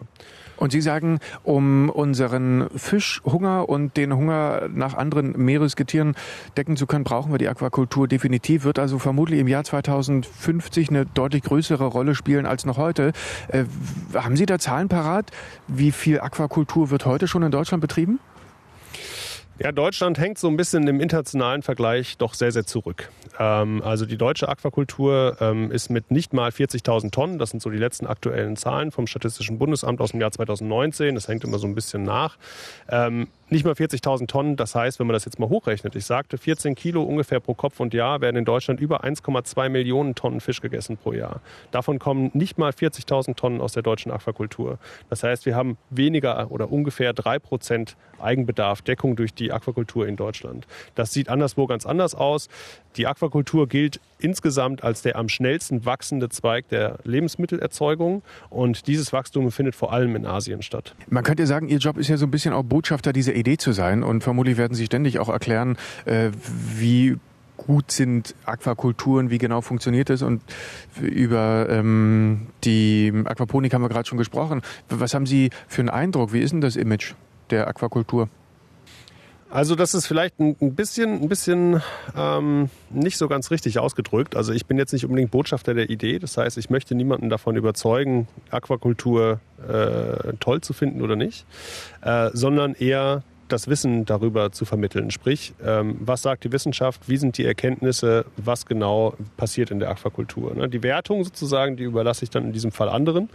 Und 0.56 0.72
Sie 0.72 0.80
sagen, 0.80 1.20
um 1.44 1.88
unseren 1.88 2.68
Fischhunger 2.74 3.68
und 3.68 3.96
den 3.96 4.12
Hunger 4.12 4.68
nach 4.74 4.94
anderen 4.94 5.38
Meeresgetieren 5.38 6.16
decken 6.56 6.76
zu 6.76 6.88
können, 6.88 7.04
brauchen 7.04 7.30
wir 7.30 7.38
die 7.38 7.46
Aquakultur 7.46 8.08
definitiv. 8.08 8.64
Wird 8.64 8.80
also 8.80 8.98
vermutlich 8.98 9.38
im 9.38 9.46
Jahr 9.46 9.62
2050 9.62 10.88
eine 10.88 11.06
deutlich 11.06 11.44
größere 11.44 11.84
Rolle 11.84 12.16
spielen 12.16 12.44
als 12.44 12.66
noch 12.66 12.76
heute. 12.76 13.12
Äh, 13.46 13.66
haben 14.14 14.34
Sie 14.34 14.46
da 14.46 14.58
Zahlen 14.58 14.88
parat? 14.88 15.30
Wie 15.68 15.92
viel 15.92 16.18
Aquakultur 16.18 16.90
wird 16.90 17.06
heute 17.06 17.28
schon 17.28 17.44
in 17.44 17.52
Deutschland 17.52 17.82
betrieben? 17.82 18.18
Ja, 19.58 19.70
Deutschland 19.70 20.18
hängt 20.18 20.38
so 20.38 20.48
ein 20.48 20.56
bisschen 20.56 20.88
im 20.88 21.00
internationalen 21.00 21.62
Vergleich 21.62 22.16
doch 22.16 22.34
sehr, 22.34 22.52
sehr 22.52 22.64
zurück. 22.64 23.10
Ähm, 23.38 23.82
also 23.82 24.06
die 24.06 24.16
deutsche 24.16 24.48
Aquakultur 24.48 25.36
ähm, 25.40 25.70
ist 25.70 25.90
mit 25.90 26.10
nicht 26.10 26.32
mal 26.32 26.50
40.000 26.50 27.10
Tonnen, 27.10 27.38
das 27.38 27.50
sind 27.50 27.62
so 27.62 27.68
die 27.70 27.78
letzten 27.78 28.06
aktuellen 28.06 28.56
Zahlen 28.56 28.90
vom 28.90 29.06
Statistischen 29.06 29.58
Bundesamt 29.58 30.00
aus 30.00 30.12
dem 30.12 30.20
Jahr 30.20 30.32
2019, 30.32 31.14
das 31.14 31.28
hängt 31.28 31.44
immer 31.44 31.58
so 31.58 31.66
ein 31.66 31.74
bisschen 31.74 32.02
nach, 32.02 32.38
ähm, 32.88 33.28
nicht 33.52 33.64
mal 33.64 33.74
40.000 33.74 34.26
Tonnen. 34.26 34.56
Das 34.56 34.74
heißt, 34.74 34.98
wenn 34.98 35.06
man 35.06 35.14
das 35.14 35.24
jetzt 35.24 35.38
mal 35.38 35.48
hochrechnet, 35.48 35.94
ich 35.94 36.04
sagte 36.04 36.38
14 36.38 36.74
Kilo 36.74 37.02
ungefähr 37.02 37.40
pro 37.40 37.54
Kopf 37.54 37.78
und 37.80 37.94
Jahr, 37.94 38.20
werden 38.20 38.36
in 38.36 38.44
Deutschland 38.44 38.80
über 38.80 39.04
1,2 39.04 39.68
Millionen 39.68 40.14
Tonnen 40.14 40.40
Fisch 40.40 40.60
gegessen 40.60 40.96
pro 40.96 41.12
Jahr. 41.12 41.40
Davon 41.70 41.98
kommen 41.98 42.30
nicht 42.34 42.58
mal 42.58 42.70
40.000 42.70 43.36
Tonnen 43.36 43.60
aus 43.60 43.72
der 43.72 43.82
deutschen 43.82 44.10
Aquakultur. 44.10 44.78
Das 45.08 45.22
heißt, 45.22 45.46
wir 45.46 45.54
haben 45.54 45.76
weniger 45.90 46.50
oder 46.50 46.72
ungefähr 46.72 47.12
drei 47.12 47.38
Prozent 47.38 47.96
Eigenbedarf, 48.22 48.82
Deckung 48.82 49.16
durch 49.16 49.34
die 49.34 49.52
Aquakultur 49.52 50.06
in 50.06 50.16
Deutschland. 50.16 50.66
Das 50.94 51.12
sieht 51.12 51.28
anderswo 51.28 51.66
ganz 51.66 51.86
anders 51.86 52.14
aus. 52.14 52.48
Die 52.96 53.06
Aquakultur 53.06 53.68
gilt 53.68 54.00
insgesamt 54.18 54.84
als 54.84 55.02
der 55.02 55.16
am 55.16 55.28
schnellsten 55.28 55.84
wachsende 55.84 56.28
Zweig 56.28 56.68
der 56.68 56.98
Lebensmittelerzeugung 57.04 58.22
und 58.50 58.86
dieses 58.86 59.12
Wachstum 59.12 59.50
findet 59.50 59.74
vor 59.74 59.92
allem 59.92 60.14
in 60.14 60.26
Asien 60.26 60.62
statt. 60.62 60.94
Man 61.08 61.24
könnte 61.24 61.46
sagen, 61.46 61.68
Ihr 61.68 61.78
Job 61.78 61.96
ist 61.96 62.08
ja 62.08 62.16
so 62.16 62.26
ein 62.26 62.30
bisschen 62.30 62.52
auch 62.52 62.62
Botschafter 62.62 63.12
dieser 63.12 63.34
Idee 63.42 63.58
zu 63.58 63.72
sein 63.72 64.02
und 64.02 64.22
vermutlich 64.22 64.56
werden 64.56 64.74
Sie 64.74 64.86
ständig 64.86 65.18
auch 65.18 65.28
erklären, 65.28 65.76
äh, 66.04 66.30
wie 66.76 67.16
gut 67.56 67.92
sind 67.92 68.34
Aquakulturen, 68.44 69.30
wie 69.30 69.38
genau 69.38 69.60
funktioniert 69.60 70.10
es 70.10 70.22
und 70.22 70.42
über 71.00 71.68
ähm, 71.68 72.48
die 72.64 73.12
Aquaponik 73.24 73.72
haben 73.72 73.82
wir 73.82 73.88
gerade 73.88 74.08
schon 74.08 74.18
gesprochen. 74.18 74.62
Was 74.88 75.14
haben 75.14 75.26
Sie 75.26 75.50
für 75.68 75.82
einen 75.82 75.90
Eindruck? 75.90 76.32
Wie 76.32 76.40
ist 76.40 76.52
denn 76.52 76.60
das 76.60 76.76
Image 76.76 77.14
der 77.50 77.68
Aquakultur? 77.68 78.28
Also 79.52 79.74
das 79.74 79.92
ist 79.92 80.06
vielleicht 80.06 80.40
ein, 80.40 80.74
bisschen, 80.74 81.20
ein 81.20 81.28
bisschen 81.28 81.82
ähm, 82.16 82.70
nicht 82.88 83.18
so 83.18 83.28
ganz 83.28 83.50
richtig 83.50 83.78
ausgedrückt. 83.78 84.34
Also 84.34 84.54
ich 84.54 84.64
bin 84.64 84.78
jetzt 84.78 84.94
nicht 84.94 85.04
unbedingt 85.04 85.30
Botschafter 85.30 85.74
der 85.74 85.90
Idee. 85.90 86.18
Das 86.18 86.38
heißt, 86.38 86.56
ich 86.56 86.70
möchte 86.70 86.94
niemanden 86.94 87.28
davon 87.28 87.54
überzeugen, 87.56 88.28
Aquakultur 88.50 89.40
äh, 89.68 90.32
toll 90.40 90.62
zu 90.62 90.72
finden 90.72 91.02
oder 91.02 91.16
nicht, 91.16 91.44
äh, 92.00 92.30
sondern 92.32 92.72
eher 92.72 93.24
das 93.52 93.68
Wissen 93.68 94.04
darüber 94.04 94.52
zu 94.52 94.64
vermitteln. 94.64 95.10
Sprich, 95.10 95.52
ähm, 95.64 95.96
was 96.00 96.22
sagt 96.22 96.44
die 96.44 96.52
Wissenschaft, 96.52 97.08
wie 97.08 97.16
sind 97.16 97.38
die 97.38 97.44
Erkenntnisse, 97.44 98.24
was 98.36 98.66
genau 98.66 99.14
passiert 99.36 99.70
in 99.70 99.78
der 99.78 99.90
Aquakultur. 99.90 100.54
Ne? 100.54 100.68
Die 100.68 100.82
Wertung 100.82 101.22
sozusagen, 101.24 101.76
die 101.76 101.84
überlasse 101.84 102.24
ich 102.24 102.30
dann 102.30 102.44
in 102.46 102.52
diesem 102.52 102.72
Fall 102.72 102.88
anderen. 102.88 103.28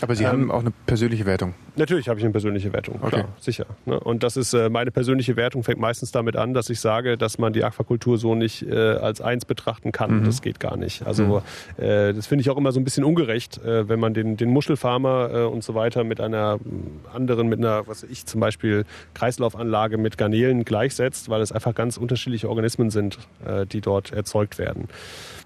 Aber 0.00 0.14
Sie 0.14 0.24
ähm, 0.24 0.30
haben 0.30 0.50
auch 0.50 0.60
eine 0.60 0.72
persönliche 0.86 1.26
Wertung? 1.26 1.54
Natürlich 1.76 2.08
habe 2.08 2.18
ich 2.18 2.24
eine 2.24 2.32
persönliche 2.32 2.72
Wertung, 2.72 2.96
okay. 3.02 3.16
klar, 3.16 3.28
sicher. 3.38 3.66
Ne? 3.84 3.98
Und 4.00 4.22
das 4.22 4.36
ist 4.36 4.52
äh, 4.54 4.68
meine 4.68 4.90
persönliche 4.90 5.36
Wertung 5.36 5.62
fängt 5.62 5.78
meistens 5.78 6.10
damit 6.10 6.36
an, 6.36 6.54
dass 6.54 6.70
ich 6.70 6.80
sage, 6.80 7.16
dass 7.16 7.38
man 7.38 7.52
die 7.52 7.64
Aquakultur 7.64 8.18
so 8.18 8.34
nicht 8.34 8.62
äh, 8.62 8.74
als 8.74 9.20
eins 9.20 9.44
betrachten 9.44 9.92
kann. 9.92 10.20
Mhm. 10.20 10.24
Das 10.24 10.42
geht 10.42 10.60
gar 10.60 10.76
nicht. 10.76 11.06
Also 11.06 11.42
mhm. 11.78 11.82
äh, 11.82 12.12
das 12.12 12.26
finde 12.26 12.42
ich 12.42 12.50
auch 12.50 12.56
immer 12.56 12.72
so 12.72 12.80
ein 12.80 12.84
bisschen 12.84 13.04
ungerecht, 13.04 13.60
wenn 13.62 14.00
man 14.00 14.14
den, 14.14 14.36
den 14.36 14.50
Muschelfarmer 14.50 15.50
und 15.50 15.64
so 15.64 15.74
weiter 15.74 16.04
mit 16.04 16.20
einer 16.20 16.58
anderen, 17.12 17.48
mit 17.48 17.58
einer, 17.58 17.86
was 17.86 18.02
ich 18.02 18.26
zum 18.26 18.40
Beispiel 18.40 18.84
Kreislauf 19.14 19.36
Kreislaufanlage 19.36 19.98
mit 19.98 20.18
Garnelen 20.18 20.64
gleichsetzt, 20.64 21.28
weil 21.28 21.40
es 21.40 21.52
einfach 21.52 21.74
ganz 21.74 21.96
unterschiedliche 21.96 22.48
Organismen 22.48 22.90
sind, 22.90 23.18
die 23.72 23.80
dort 23.80 24.12
erzeugt 24.12 24.58
werden. 24.58 24.88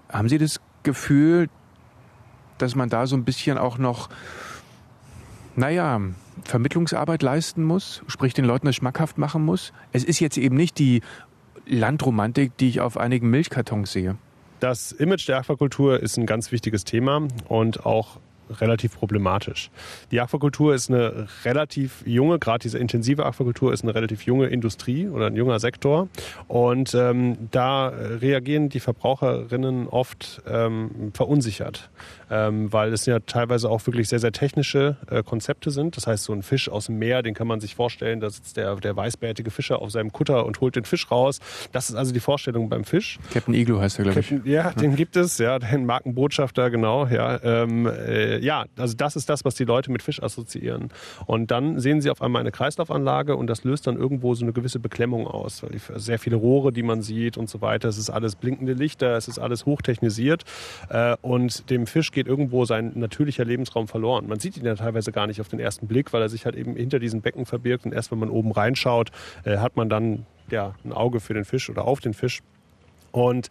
Haben 0.09 0.29
Sie 0.29 0.37
das 0.37 0.59
Gefühl, 0.83 1.49
dass 2.57 2.75
man 2.75 2.89
da 2.89 3.07
so 3.07 3.15
ein 3.15 3.23
bisschen 3.23 3.57
auch 3.57 3.77
noch, 3.77 4.09
naja, 5.55 5.99
Vermittlungsarbeit 6.43 7.21
leisten 7.21 7.63
muss, 7.63 8.03
sprich 8.07 8.33
den 8.33 8.45
Leuten 8.45 8.65
das 8.65 8.75
schmackhaft 8.75 9.17
machen 9.17 9.43
muss? 9.43 9.73
Es 9.91 10.03
ist 10.03 10.19
jetzt 10.19 10.37
eben 10.37 10.55
nicht 10.55 10.79
die 10.79 11.01
Landromantik, 11.65 12.57
die 12.57 12.69
ich 12.69 12.81
auf 12.81 12.97
einigen 12.97 13.29
Milchkartons 13.29 13.91
sehe. 13.91 14.17
Das 14.59 14.91
Image 14.91 15.27
der 15.27 15.37
Aquakultur 15.37 15.99
ist 15.99 16.17
ein 16.17 16.25
ganz 16.25 16.51
wichtiges 16.51 16.83
Thema 16.83 17.27
und 17.47 17.85
auch 17.85 18.19
relativ 18.59 18.97
problematisch. 18.97 19.69
Die 20.11 20.19
Aquakultur 20.19 20.73
ist 20.73 20.89
eine 20.89 21.27
relativ 21.45 22.03
junge, 22.05 22.39
gerade 22.39 22.59
diese 22.63 22.77
intensive 22.77 23.25
Aquakultur 23.25 23.73
ist 23.73 23.83
eine 23.83 23.95
relativ 23.95 24.23
junge 24.23 24.47
Industrie 24.47 25.07
oder 25.07 25.27
ein 25.27 25.35
junger 25.35 25.59
Sektor. 25.59 26.09
Und 26.47 26.93
ähm, 26.93 27.37
da 27.51 27.87
reagieren 27.87 28.69
die 28.69 28.79
Verbraucherinnen 28.79 29.87
oft 29.87 30.41
ähm, 30.47 31.11
verunsichert, 31.13 31.89
ähm, 32.29 32.71
weil 32.71 32.93
es 32.93 33.05
ja 33.05 33.19
teilweise 33.19 33.69
auch 33.69 33.85
wirklich 33.85 34.09
sehr, 34.09 34.19
sehr 34.19 34.31
technische 34.31 34.97
äh, 35.09 35.23
Konzepte 35.23 35.71
sind. 35.71 35.97
Das 35.97 36.07
heißt, 36.07 36.23
so 36.23 36.33
ein 36.33 36.43
Fisch 36.43 36.69
aus 36.69 36.87
dem 36.87 36.99
Meer, 36.99 37.21
den 37.23 37.33
kann 37.33 37.47
man 37.47 37.59
sich 37.59 37.75
vorstellen, 37.75 38.19
da 38.19 38.29
sitzt 38.29 38.57
der, 38.57 38.75
der 38.75 38.95
weißbärtige 38.95 39.51
Fischer 39.51 39.81
auf 39.81 39.91
seinem 39.91 40.11
Kutter 40.11 40.45
und 40.45 40.59
holt 40.61 40.75
den 40.75 40.85
Fisch 40.85 41.09
raus. 41.11 41.39
Das 41.71 41.89
ist 41.89 41.95
also 41.95 42.13
die 42.13 42.19
Vorstellung 42.19 42.69
beim 42.69 42.83
Fisch. 42.83 43.19
Captain 43.33 43.53
Iglo 43.53 43.79
heißt 43.79 43.99
er, 43.99 44.05
glaube 44.05 44.19
ich. 44.19 44.33
Ja, 44.43 44.71
den 44.71 44.95
gibt 44.95 45.15
es, 45.15 45.37
ja, 45.37 45.59
den 45.59 45.85
Markenbotschafter, 45.85 46.69
genau, 46.69 47.07
ja. 47.07 47.41
Ähm, 47.43 47.85
äh, 47.85 48.37
ja, 48.41 48.65
also 48.77 48.95
das 48.95 49.15
ist 49.15 49.29
das, 49.29 49.45
was 49.45 49.55
die 49.55 49.63
Leute 49.63 49.91
mit 49.91 50.01
Fisch 50.01 50.21
assoziieren. 50.21 50.89
Und 51.25 51.51
dann 51.51 51.79
sehen 51.79 52.01
sie 52.01 52.09
auf 52.09 52.21
einmal 52.21 52.41
eine 52.41 52.51
Kreislaufanlage 52.51 53.35
und 53.35 53.47
das 53.47 53.63
löst 53.63 53.87
dann 53.87 53.97
irgendwo 53.97 54.33
so 54.35 54.43
eine 54.43 54.53
gewisse 54.53 54.79
Beklemmung 54.79 55.27
aus. 55.27 55.63
Weil 55.63 55.79
sehr 55.99 56.19
viele 56.19 56.35
Rohre, 56.35 56.71
die 56.71 56.83
man 56.83 57.01
sieht 57.01 57.37
und 57.37 57.49
so 57.49 57.61
weiter, 57.61 57.89
es 57.89 57.97
ist 57.97 58.09
alles 58.09 58.35
blinkende 58.35 58.73
Lichter, 58.73 59.15
es 59.15 59.27
ist 59.27 59.39
alles 59.39 59.65
hochtechnisiert 59.65 60.43
äh, 60.89 61.15
und 61.21 61.69
dem 61.69 61.87
Fisch 61.87 62.11
geht 62.11 62.27
irgendwo 62.27 62.65
sein 62.65 62.91
natürlicher 62.95 63.45
Lebensraum 63.45 63.87
verloren. 63.87 64.27
Man 64.27 64.39
sieht 64.39 64.57
ihn 64.57 64.65
ja 64.65 64.75
teilweise 64.75 65.11
gar 65.11 65.27
nicht 65.27 65.41
auf 65.41 65.47
den 65.47 65.59
ersten 65.59 65.87
Blick, 65.87 66.13
weil 66.13 66.21
er 66.21 66.29
sich 66.29 66.45
halt 66.45 66.55
eben 66.55 66.75
hinter 66.75 66.99
diesen 66.99 67.21
Becken 67.21 67.45
verbirgt 67.45 67.85
und 67.85 67.93
erst 67.93 68.11
wenn 68.11 68.19
man 68.19 68.29
oben 68.29 68.51
reinschaut, 68.51 69.11
äh, 69.43 69.57
hat 69.57 69.75
man 69.75 69.89
dann 69.89 70.25
ja, 70.49 70.75
ein 70.83 70.91
Auge 70.91 71.19
für 71.19 71.33
den 71.33 71.45
Fisch 71.45 71.69
oder 71.69 71.85
auf 71.85 71.99
den 71.99 72.13
Fisch. 72.13 72.41
Und 73.11 73.49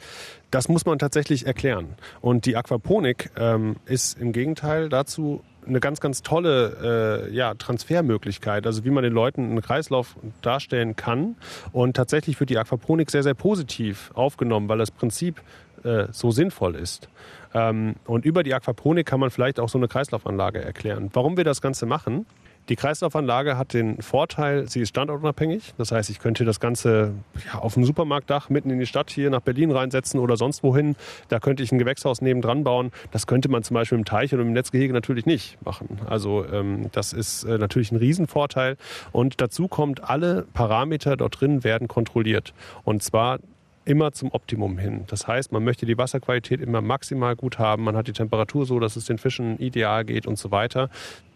das 0.51 0.69
muss 0.69 0.87
man 0.87 0.99
tatsächlich 0.99 1.47
erklären. 1.47 1.95
Und 2.21 2.47
die 2.47 2.57
Aquaponik 2.57 3.31
ähm, 3.37 3.77
ist 3.87 4.19
im 4.19 4.33
Gegenteil 4.33 4.89
dazu 4.89 5.43
eine 5.67 5.81
ganz, 5.81 6.01
ganz 6.01 6.23
tolle 6.23 7.29
äh, 7.29 7.35
ja, 7.35 7.55
Transfermöglichkeit, 7.55 8.67
also 8.67 8.85
wie 8.85 8.91
man 8.91 9.05
den 9.05 9.13
Leuten 9.13 9.51
einen 9.51 9.63
Kreislauf 9.63 10.17
darstellen 10.43 10.97
kann. 10.97 11.37
Und 11.73 11.97
tatsächlich 11.97 12.41
wird 12.41 12.51
die 12.51 12.59
Aquaponik 12.59 13.11
sehr, 13.11 13.23
sehr 13.23 13.35
positiv 13.35 14.11
aufgenommen, 14.15 14.69
weil 14.69 14.79
das 14.79 14.91
Prinzip 14.91 15.43
äh, 15.85 16.07
so 16.11 16.31
sinnvoll 16.31 16.75
ist. 16.75 17.09
Ähm, 17.55 17.97
und 18.07 18.25
über 18.25 18.43
die 18.43 18.55
Aquaponik 18.55 19.07
kann 19.07 19.21
man 19.21 19.31
vielleicht 19.31 19.61
auch 19.61 19.69
so 19.69 19.79
eine 19.79 19.89
Kreislaufanlage 19.89 20.63
erklären. 20.63 21.11
Warum 21.13 21.37
wir 21.37 21.45
das 21.45 21.61
Ganze 21.61 21.87
machen? 21.87 22.27
Die 22.71 22.77
Kreislaufanlage 22.77 23.59
hat 23.59 23.75
den 23.75 24.01
Vorteil, 24.01 24.69
sie 24.69 24.83
ist 24.83 24.91
standortunabhängig. 24.91 25.75
Das 25.77 25.91
heißt, 25.91 26.09
ich 26.09 26.21
könnte 26.21 26.45
das 26.45 26.61
Ganze 26.61 27.15
ja, 27.45 27.59
auf 27.59 27.75
dem 27.75 27.85
Supermarktdach 27.85 28.49
mitten 28.49 28.71
in 28.71 28.79
die 28.79 28.87
Stadt 28.87 29.11
hier 29.11 29.29
nach 29.29 29.41
Berlin 29.41 29.73
reinsetzen 29.73 30.21
oder 30.21 30.37
sonst 30.37 30.63
wohin. 30.63 30.95
Da 31.29 31.41
könnte 31.41 31.65
ich 31.65 31.73
ein 31.73 31.81
Gewächshaus 31.81 32.23
nebendran 32.23 32.63
bauen. 32.63 32.93
Das 33.11 33.27
könnte 33.27 33.49
man 33.49 33.65
zum 33.65 33.75
Beispiel 33.75 33.99
im 33.99 34.05
Teich 34.05 34.33
oder 34.33 34.43
im 34.43 34.53
Netzgehege 34.53 34.93
natürlich 34.93 35.27
nicht 35.27 35.59
machen. 35.65 35.99
Also 36.09 36.47
ähm, 36.47 36.91
das 36.93 37.13
ist 37.13 37.43
äh, 37.43 37.59
natürlich 37.59 37.91
ein 37.91 37.97
Riesenvorteil. 37.97 38.77
Und 39.11 39.41
dazu 39.41 39.67
kommt, 39.67 40.09
alle 40.09 40.47
Parameter 40.53 41.17
dort 41.17 41.41
drin 41.41 41.65
werden 41.65 41.89
kontrolliert. 41.89 42.55
Und 42.85 43.03
zwar 43.03 43.41
immer 43.85 44.13
zum 44.13 44.31
Optimum 44.33 44.79
hin. 44.79 45.05
Das 45.09 45.27
heißt, 45.27 45.53
man 45.53 45.65
möchte 45.65 45.87
die 45.87 45.99
Wasserqualität 45.99 46.61
immer 46.61 46.81
maximal 46.81 47.35
gut 47.37 47.59
haben, 47.59 47.85
man 47.85 47.97
hat 47.97 48.09
die 48.09 48.13
Temperatur 48.13 48.67
so, 48.67 48.79
dass 48.79 48.97
es 48.97 49.07
den 49.07 49.19
Fischen 49.19 49.59
ideal 49.59 50.05
geht 50.05 50.27
und 50.27 50.39
so 50.39 50.51
weiter 50.51 50.91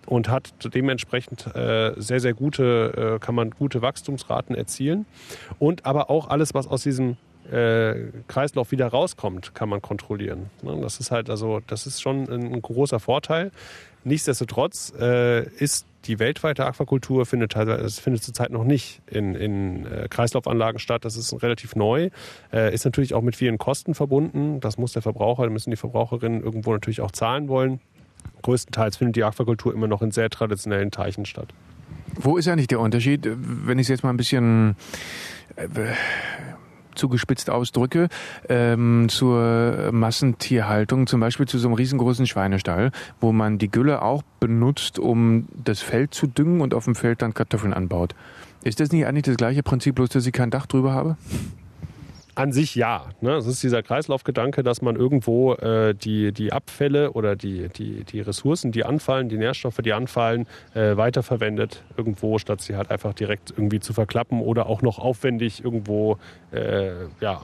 und 0.07 0.28
hat 0.28 0.52
dementsprechend 0.74 1.46
äh, 1.54 1.92
sehr, 1.96 2.20
sehr 2.20 2.35
gute, 2.35 3.16
äh, 3.16 3.18
kann 3.18 3.35
man 3.35 3.50
gute 3.50 3.83
Wachstumsraten 3.83 4.54
erzielen. 4.54 5.07
Und 5.59 5.87
aber 5.87 6.11
auch 6.11 6.28
alles, 6.28 6.54
was 6.54 6.66
aus 6.66 6.83
diesem 6.83 7.16
äh, 7.50 8.11
Kreislauf 8.28 8.70
wieder 8.70 8.88
rauskommt, 8.88 9.54
kann 9.54 9.68
man 9.68 9.83
kontrollieren. 9.83 10.50
Ne? 10.62 10.78
Das 10.80 11.00
ist 11.00 11.11
halt 11.11 11.30
also, 11.30 11.61
das 11.66 11.87
ist 11.87 12.00
schon 12.00 12.28
ein, 12.28 12.62
großer 12.62 13.00
Vorteil. 13.00 13.50
Nichtsdestotrotz 14.04 14.92
äh, 14.98 15.46
ist 15.57 15.87
die 16.05 16.19
weltweite 16.19 16.67
Aquakultur 16.67 17.27
findet 17.27 17.53
teilweise 17.53 18.01
findet 18.01 18.23
zurzeit 18.23 18.51
noch 18.51 18.64
nicht 18.64 19.03
in, 19.07 19.35
in 19.35 19.87
äh, 19.87 20.09
Kreislaufanlagen 20.09 20.79
statt. 20.79 21.05
Das 21.05 21.17
ist 21.17 21.33
relativ 21.43 21.77
neu, 21.77 22.11
äh, 22.53 22.75
ist 22.75 22.85
natürlich 22.85 23.14
auch 23.14 23.23
mit 23.23 23.37
vielen 23.37 23.59
Kosten 23.59 23.95
verbunden. 23.95 24.61
Das 24.61 24.79
muss 24.79 24.93
der 24.93 25.03
Verbraucher, 25.03 25.49
müssen 25.51 25.71
die 25.71 25.77
Verbraucherinnen 25.77 26.43
irgendwo 26.43 26.73
natürlich 26.73 27.01
auch 27.01 27.12
zahlen 27.12 27.49
wollen. 27.49 27.81
Größtenteils 28.43 28.97
findet 28.97 29.17
die 29.17 29.25
Aquakultur 29.25 29.73
immer 29.73 29.87
noch 29.87 30.03
in 30.03 30.11
sehr 30.11 30.31
traditionellen 30.31 30.90
Teichen 30.90 31.25
statt. 31.25 31.49
Wo 32.14 32.37
ist 32.37 32.47
eigentlich 32.49 32.69
der 32.69 32.81
Unterschied, 32.81 33.27
wenn 33.27 33.79
ich 33.79 33.87
es 33.87 33.88
jetzt 33.88 34.05
mal 34.05 34.11
ein 34.11 34.17
bisschen 34.17 34.77
äh, 35.57 35.67
zugespitzt 36.94 37.50
ausdrücke, 37.50 38.09
ähm, 38.48 39.07
zur 39.09 39.90
Massentierhaltung, 39.92 41.07
zum 41.07 41.20
Beispiel 41.20 41.46
zu 41.46 41.59
so 41.59 41.68
einem 41.68 41.74
riesengroßen 41.74 42.26
Schweinestall, 42.26 42.90
wo 43.20 43.33
man 43.33 43.59
die 43.59 43.70
Gülle 43.70 44.02
auch 44.02 44.22
benutzt, 44.40 44.98
um 44.98 45.46
das 45.52 45.80
Feld 45.80 46.14
zu 46.14 46.26
düngen 46.26 46.61
und 46.61 46.74
auf 46.74 46.85
dem 46.85 46.94
Feld 46.94 47.22
dann 47.22 47.35
Kartoffeln 47.35 47.72
anbaut. 47.72 48.14
Ist 48.62 48.80
das 48.80 48.92
nicht 48.92 49.07
eigentlich 49.07 49.24
das 49.24 49.37
gleiche 49.37 49.62
Prinzip, 49.62 49.94
bloß 49.96 50.09
dass 50.09 50.26
ich 50.26 50.33
kein 50.33 50.50
Dach 50.50 50.66
drüber 50.66 50.92
habe? 50.92 51.16
An 52.35 52.53
sich 52.53 52.75
ja. 52.75 53.07
Ne? 53.20 53.33
Es 53.33 53.47
ist 53.47 53.62
dieser 53.62 53.83
Kreislaufgedanke, 53.83 54.62
dass 54.62 54.83
man 54.83 54.97
irgendwo 54.97 55.55
äh, 55.55 55.94
die, 55.94 56.33
die 56.33 56.53
Abfälle 56.53 57.12
oder 57.12 57.37
die, 57.37 57.68
die, 57.68 58.05
die 58.05 58.20
Ressourcen, 58.20 58.73
die 58.73 58.85
anfallen, 58.85 59.29
die 59.29 59.37
Nährstoffe, 59.37 59.79
die 59.85 59.92
anfallen, 59.92 60.47
äh, 60.75 60.97
weiterverwendet 60.97 61.83
irgendwo, 61.97 62.38
statt 62.38 62.61
sie 62.61 62.77
halt 62.77 62.90
einfach 62.90 63.14
direkt 63.14 63.51
irgendwie 63.51 63.81
zu 63.81 63.92
verklappen 63.92 64.40
oder 64.40 64.66
auch 64.66 64.83
noch 64.83 64.99
aufwendig 64.99 65.62
irgendwo 65.62 66.18
äh, 66.53 66.92
ja, 67.20 67.42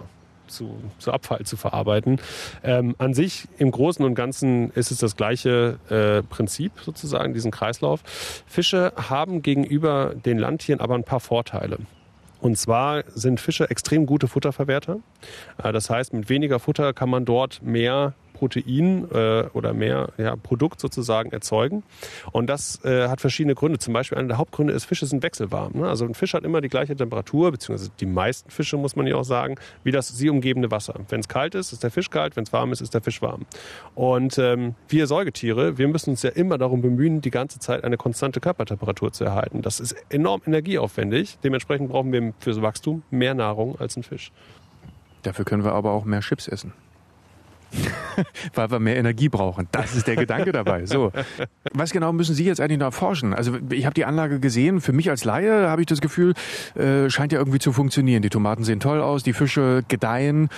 zu, 0.50 0.74
zu 0.98 1.12
Abfall 1.12 1.44
zu 1.44 1.56
verarbeiten. 1.56 2.20
Ähm, 2.62 2.94
an 2.98 3.14
sich 3.14 3.48
im 3.58 3.70
Großen 3.70 4.04
und 4.04 4.14
Ganzen 4.14 4.70
ist 4.72 4.90
es 4.90 4.98
das 4.98 5.16
gleiche 5.16 5.78
äh, 5.88 6.22
Prinzip 6.22 6.72
sozusagen, 6.84 7.32
diesen 7.32 7.50
Kreislauf. 7.50 8.02
Fische 8.46 8.92
haben 8.96 9.42
gegenüber 9.42 10.14
den 10.14 10.38
Landtieren 10.38 10.80
aber 10.80 10.96
ein 10.96 11.04
paar 11.04 11.20
Vorteile. 11.20 11.78
Und 12.40 12.56
zwar 12.56 13.04
sind 13.14 13.40
Fische 13.40 13.68
extrem 13.70 14.06
gute 14.06 14.28
Futterverwerter. 14.28 15.00
Äh, 15.62 15.72
das 15.72 15.90
heißt, 15.90 16.12
mit 16.12 16.28
weniger 16.28 16.58
Futter 16.58 16.92
kann 16.92 17.10
man 17.10 17.24
dort 17.24 17.62
mehr 17.62 18.14
Protein 18.40 19.06
äh, 19.12 19.44
oder 19.52 19.74
mehr 19.74 20.08
ja, 20.16 20.34
Produkt 20.34 20.80
sozusagen 20.80 21.30
erzeugen. 21.30 21.82
Und 22.32 22.48
das 22.48 22.82
äh, 22.84 23.08
hat 23.08 23.20
verschiedene 23.20 23.54
Gründe. 23.54 23.78
Zum 23.78 23.92
Beispiel 23.92 24.16
einer 24.16 24.28
der 24.28 24.38
Hauptgründe 24.38 24.72
ist, 24.72 24.86
Fische 24.86 25.04
sind 25.04 25.22
wechselwarm. 25.22 25.72
Ne? 25.74 25.88
Also 25.88 26.06
ein 26.06 26.14
Fisch 26.14 26.32
hat 26.32 26.42
immer 26.42 26.62
die 26.62 26.70
gleiche 26.70 26.96
Temperatur, 26.96 27.52
beziehungsweise 27.52 27.90
die 28.00 28.06
meisten 28.06 28.50
Fische, 28.50 28.78
muss 28.78 28.96
man 28.96 29.06
ja 29.06 29.16
auch 29.16 29.24
sagen, 29.24 29.56
wie 29.84 29.90
das 29.90 30.08
sie 30.08 30.30
umgebende 30.30 30.70
Wasser. 30.70 30.94
Wenn 31.10 31.20
es 31.20 31.28
kalt 31.28 31.54
ist, 31.54 31.72
ist 31.72 31.82
der 31.82 31.90
Fisch 31.90 32.08
kalt, 32.08 32.36
wenn 32.36 32.44
es 32.44 32.52
warm 32.52 32.72
ist, 32.72 32.80
ist 32.80 32.94
der 32.94 33.02
Fisch 33.02 33.20
warm. 33.20 33.44
Und 33.94 34.38
ähm, 34.38 34.74
wir 34.88 35.06
Säugetiere, 35.06 35.76
wir 35.76 35.88
müssen 35.88 36.10
uns 36.10 36.22
ja 36.22 36.30
immer 36.30 36.56
darum 36.56 36.80
bemühen, 36.80 37.20
die 37.20 37.30
ganze 37.30 37.58
Zeit 37.58 37.84
eine 37.84 37.98
konstante 37.98 38.40
Körpertemperatur 38.40 39.12
zu 39.12 39.24
erhalten. 39.24 39.60
Das 39.60 39.80
ist 39.80 39.94
enorm 40.08 40.40
energieaufwendig. 40.46 41.38
Dementsprechend 41.44 41.90
brauchen 41.90 42.10
wir 42.12 42.32
fürs 42.38 42.62
Wachstum 42.62 43.02
mehr 43.10 43.34
Nahrung 43.34 43.78
als 43.78 43.98
ein 43.98 44.02
Fisch. 44.02 44.32
Dafür 45.22 45.44
können 45.44 45.64
wir 45.64 45.72
aber 45.72 45.90
auch 45.92 46.06
mehr 46.06 46.20
Chips 46.20 46.48
essen. 46.48 46.72
Weil 48.54 48.70
wir 48.70 48.78
mehr 48.78 48.96
Energie 48.96 49.28
brauchen. 49.28 49.68
Das 49.72 49.94
ist 49.94 50.06
der 50.06 50.16
Gedanke 50.16 50.52
dabei. 50.52 50.86
So. 50.86 51.12
Was 51.72 51.90
genau 51.90 52.12
müssen 52.12 52.34
Sie 52.34 52.44
jetzt 52.44 52.60
eigentlich 52.60 52.78
noch 52.78 52.86
erforschen? 52.86 53.34
Also 53.34 53.56
ich 53.70 53.84
habe 53.86 53.94
die 53.94 54.04
Anlage 54.04 54.40
gesehen. 54.40 54.80
Für 54.80 54.92
mich 54.92 55.10
als 55.10 55.24
Laie 55.24 55.68
habe 55.68 55.82
ich 55.82 55.86
das 55.86 56.00
Gefühl, 56.00 56.34
äh, 56.74 57.08
scheint 57.10 57.32
ja 57.32 57.38
irgendwie 57.38 57.58
zu 57.58 57.72
funktionieren. 57.72 58.22
Die 58.22 58.30
Tomaten 58.30 58.64
sehen 58.64 58.80
toll 58.80 59.00
aus, 59.00 59.22
die 59.22 59.32
Fische 59.32 59.82
gedeihen. 59.88 60.48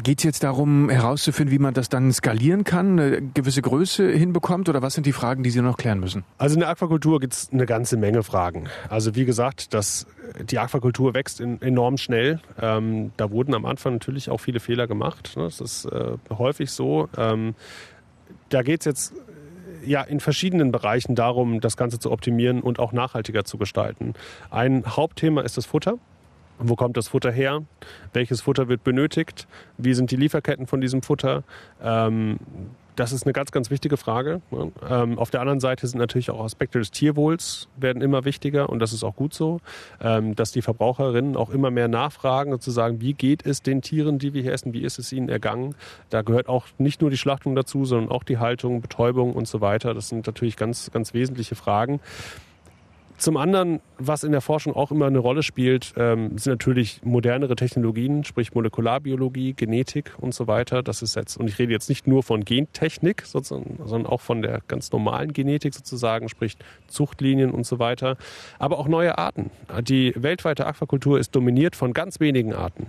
Geht 0.00 0.18
es 0.18 0.24
jetzt 0.24 0.44
darum, 0.44 0.88
herauszufinden, 0.88 1.52
wie 1.52 1.58
man 1.58 1.74
das 1.74 1.88
dann 1.88 2.12
skalieren 2.12 2.62
kann, 2.62 3.00
eine 3.00 3.22
gewisse 3.22 3.60
Größe 3.60 4.08
hinbekommt? 4.08 4.68
Oder 4.68 4.82
was 4.82 4.94
sind 4.94 5.04
die 5.04 5.12
Fragen, 5.12 5.42
die 5.42 5.50
Sie 5.50 5.60
noch 5.62 5.76
klären 5.76 5.98
müssen? 5.98 6.24
Also 6.38 6.54
in 6.54 6.60
der 6.60 6.68
Aquakultur 6.68 7.18
gibt 7.18 7.32
es 7.32 7.50
eine 7.52 7.66
ganze 7.66 7.96
Menge 7.96 8.22
Fragen. 8.22 8.68
Also 8.88 9.16
wie 9.16 9.24
gesagt, 9.24 9.74
das, 9.74 10.06
die 10.40 10.60
Aquakultur 10.60 11.14
wächst 11.14 11.40
in, 11.40 11.60
enorm 11.60 11.96
schnell. 11.96 12.40
Ähm, 12.60 13.10
da 13.16 13.32
wurden 13.32 13.52
am 13.52 13.66
Anfang 13.66 13.94
natürlich 13.94 14.30
auch 14.30 14.38
viele 14.38 14.60
Fehler 14.60 14.86
gemacht. 14.86 15.36
Ne? 15.36 15.44
Das 15.44 15.60
ist 15.60 15.86
äh, 15.86 16.12
häufig 16.30 16.70
so. 16.70 17.08
Ähm, 17.16 17.54
da 18.48 18.62
geht 18.62 18.80
es 18.80 18.84
jetzt 18.84 19.14
ja, 19.84 20.02
in 20.02 20.20
verschiedenen 20.20 20.70
Bereichen 20.70 21.16
darum, 21.16 21.60
das 21.60 21.76
Ganze 21.76 21.98
zu 21.98 22.12
optimieren 22.12 22.60
und 22.60 22.78
auch 22.78 22.92
nachhaltiger 22.92 23.44
zu 23.44 23.58
gestalten. 23.58 24.14
Ein 24.50 24.84
Hauptthema 24.86 25.40
ist 25.40 25.56
das 25.56 25.66
Futter. 25.66 25.98
Wo 26.62 26.76
kommt 26.76 26.96
das 26.96 27.08
Futter 27.08 27.32
her? 27.32 27.62
Welches 28.12 28.42
Futter 28.42 28.68
wird 28.68 28.84
benötigt? 28.84 29.48
Wie 29.78 29.94
sind 29.94 30.10
die 30.10 30.16
Lieferketten 30.16 30.66
von 30.66 30.80
diesem 30.80 31.02
Futter? 31.02 31.42
Ähm, 31.82 32.38
das 32.96 33.12
ist 33.12 33.24
eine 33.24 33.32
ganz, 33.32 33.50
ganz 33.50 33.70
wichtige 33.70 33.96
Frage. 33.96 34.42
Ähm, 34.52 35.18
auf 35.18 35.30
der 35.30 35.40
anderen 35.40 35.58
Seite 35.58 35.86
sind 35.86 35.98
natürlich 35.98 36.30
auch 36.30 36.44
Aspekte 36.44 36.78
des 36.78 36.90
Tierwohls 36.90 37.68
werden 37.76 38.02
immer 38.02 38.26
wichtiger 38.26 38.68
und 38.68 38.78
das 38.78 38.92
ist 38.92 39.04
auch 39.04 39.16
gut 39.16 39.32
so, 39.32 39.60
ähm, 40.02 40.36
dass 40.36 40.52
die 40.52 40.60
Verbraucherinnen 40.60 41.34
auch 41.34 41.48
immer 41.48 41.70
mehr 41.70 41.88
nachfragen, 41.88 42.50
sozusagen, 42.50 43.00
wie 43.00 43.14
geht 43.14 43.46
es 43.46 43.62
den 43.62 43.80
Tieren, 43.80 44.18
die 44.18 44.34
wir 44.34 44.42
hier 44.42 44.52
essen, 44.52 44.74
wie 44.74 44.82
ist 44.82 44.98
es 44.98 45.12
ihnen 45.12 45.30
ergangen? 45.30 45.74
Da 46.10 46.20
gehört 46.20 46.48
auch 46.48 46.66
nicht 46.76 47.00
nur 47.00 47.08
die 47.08 47.16
Schlachtung 47.16 47.54
dazu, 47.54 47.86
sondern 47.86 48.10
auch 48.10 48.22
die 48.22 48.36
Haltung, 48.36 48.82
Betäubung 48.82 49.32
und 49.32 49.48
so 49.48 49.62
weiter. 49.62 49.94
Das 49.94 50.10
sind 50.10 50.26
natürlich 50.26 50.56
ganz, 50.56 50.90
ganz 50.90 51.14
wesentliche 51.14 51.54
Fragen. 51.54 52.00
Zum 53.20 53.36
anderen, 53.36 53.80
was 53.98 54.24
in 54.24 54.32
der 54.32 54.40
Forschung 54.40 54.74
auch 54.74 54.90
immer 54.90 55.06
eine 55.06 55.18
Rolle 55.18 55.42
spielt, 55.42 55.92
ähm, 55.98 56.38
sind 56.38 56.52
natürlich 56.52 57.02
modernere 57.04 57.54
Technologien, 57.54 58.24
sprich 58.24 58.54
Molekularbiologie, 58.54 59.52
Genetik 59.52 60.14
und 60.16 60.32
so 60.32 60.46
weiter. 60.46 60.82
Das 60.82 61.02
ist 61.02 61.16
jetzt, 61.16 61.36
und 61.36 61.46
ich 61.46 61.58
rede 61.58 61.70
jetzt 61.70 61.90
nicht 61.90 62.06
nur 62.06 62.22
von 62.22 62.46
Gentechnik, 62.46 63.24
sondern 63.26 64.06
auch 64.06 64.22
von 64.22 64.40
der 64.40 64.62
ganz 64.68 64.90
normalen 64.90 65.34
Genetik 65.34 65.74
sozusagen, 65.74 66.30
sprich 66.30 66.56
Zuchtlinien 66.88 67.50
und 67.50 67.66
so 67.66 67.78
weiter. 67.78 68.16
Aber 68.58 68.78
auch 68.78 68.88
neue 68.88 69.18
Arten. 69.18 69.50
Die 69.82 70.14
weltweite 70.16 70.66
Aquakultur 70.66 71.18
ist 71.18 71.36
dominiert 71.36 71.76
von 71.76 71.92
ganz 71.92 72.20
wenigen 72.20 72.54
Arten. 72.54 72.86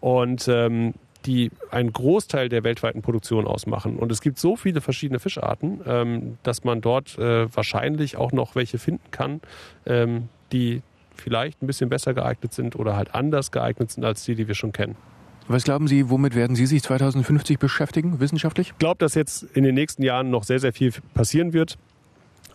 Und 0.00 0.46
ähm, 0.46 0.92
die 1.26 1.50
einen 1.70 1.92
Großteil 1.92 2.48
der 2.48 2.64
weltweiten 2.64 3.02
Produktion 3.02 3.46
ausmachen. 3.46 3.96
Und 3.96 4.10
es 4.10 4.20
gibt 4.20 4.38
so 4.38 4.56
viele 4.56 4.80
verschiedene 4.80 5.20
Fischarten, 5.20 5.80
ähm, 5.86 6.38
dass 6.42 6.64
man 6.64 6.80
dort 6.80 7.18
äh, 7.18 7.54
wahrscheinlich 7.54 8.16
auch 8.16 8.32
noch 8.32 8.54
welche 8.54 8.78
finden 8.78 9.10
kann, 9.10 9.40
ähm, 9.86 10.28
die 10.52 10.82
vielleicht 11.14 11.62
ein 11.62 11.66
bisschen 11.66 11.90
besser 11.90 12.14
geeignet 12.14 12.52
sind 12.52 12.76
oder 12.76 12.96
halt 12.96 13.14
anders 13.14 13.50
geeignet 13.50 13.90
sind 13.90 14.04
als 14.04 14.24
die, 14.24 14.34
die 14.34 14.48
wir 14.48 14.54
schon 14.54 14.72
kennen. 14.72 14.96
Was 15.48 15.64
glauben 15.64 15.88
Sie, 15.88 16.08
womit 16.10 16.34
werden 16.34 16.54
Sie 16.54 16.66
sich 16.66 16.82
2050 16.82 17.58
beschäftigen, 17.58 18.20
wissenschaftlich? 18.20 18.68
Ich 18.68 18.78
glaube, 18.78 18.98
dass 18.98 19.14
jetzt 19.14 19.42
in 19.42 19.64
den 19.64 19.74
nächsten 19.74 20.02
Jahren 20.02 20.30
noch 20.30 20.44
sehr, 20.44 20.60
sehr 20.60 20.72
viel 20.72 20.92
passieren 21.12 21.52
wird 21.52 21.76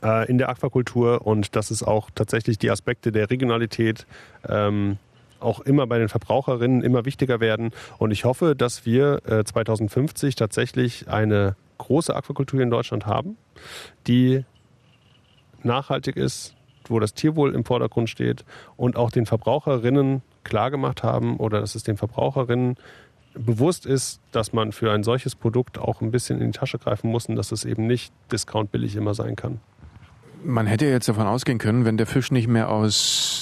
äh, 0.02 0.30
in 0.30 0.38
der 0.38 0.50
Aquakultur 0.50 1.26
und 1.28 1.56
dass 1.56 1.72
es 1.72 1.84
auch 1.84 2.10
tatsächlich 2.14 2.58
die 2.58 2.72
Aspekte 2.72 3.12
der 3.12 3.30
Regionalität 3.30 4.06
ähm, 4.48 4.98
auch 5.46 5.60
immer 5.62 5.88
bei 5.88 6.00
den 6.00 6.10
Verbraucherinnen 6.10 6.82
immer 6.82 7.06
wichtiger 7.06 7.40
werden. 7.40 7.72
Und 7.98 8.12
ich 8.12 8.26
hoffe, 8.26 8.56
dass 8.56 8.86
wir 8.86 9.22
2050 9.46 10.34
äh, 10.34 10.36
tatsächlich 10.36 11.08
eine 11.08 11.56
große 11.78 12.16
Aquakultur 12.16 12.62
in 12.62 12.70
Deutschland 12.70 13.06
haben, 13.06 13.38
die 14.08 14.44
nachhaltig 15.64 16.16
ist, 16.16 16.56
wo 16.88 17.00
das 17.00 17.14
Tierwohl 17.14 17.54
im 17.54 17.66
Vordergrund 17.66 18.10
steht 18.10 18.46
und 18.78 18.96
auch 18.96 19.12
den 19.12 19.26
Verbraucherinnen 19.26 20.22
klargemacht 20.44 21.04
haben 21.04 21.38
oder 21.38 21.60
dass 21.60 21.76
es 21.76 21.84
den 21.84 21.98
Verbraucherinnen 21.98 22.78
bewusst 23.34 23.86
ist, 23.86 24.22
dass 24.32 24.54
man 24.54 24.72
für 24.72 24.92
ein 24.92 25.04
solches 25.04 25.36
Produkt 25.36 25.78
auch 25.78 26.02
ein 26.02 26.12
bisschen 26.12 26.40
in 26.40 26.52
die 26.52 26.58
Tasche 26.58 26.78
greifen 26.78 27.10
muss 27.10 27.26
und 27.26 27.36
dass 27.36 27.52
es 27.52 27.66
eben 27.66 27.88
nicht 27.88 28.14
discountbillig 28.32 28.96
immer 28.96 29.14
sein 29.14 29.36
kann. 29.36 29.60
Man 30.44 30.68
hätte 30.68 30.86
jetzt 30.86 31.10
davon 31.10 31.26
ausgehen 31.26 31.58
können, 31.58 31.86
wenn 31.86 31.98
der 31.98 32.06
Fisch 32.06 32.32
nicht 32.32 32.48
mehr 32.48 32.70
aus 32.70 33.35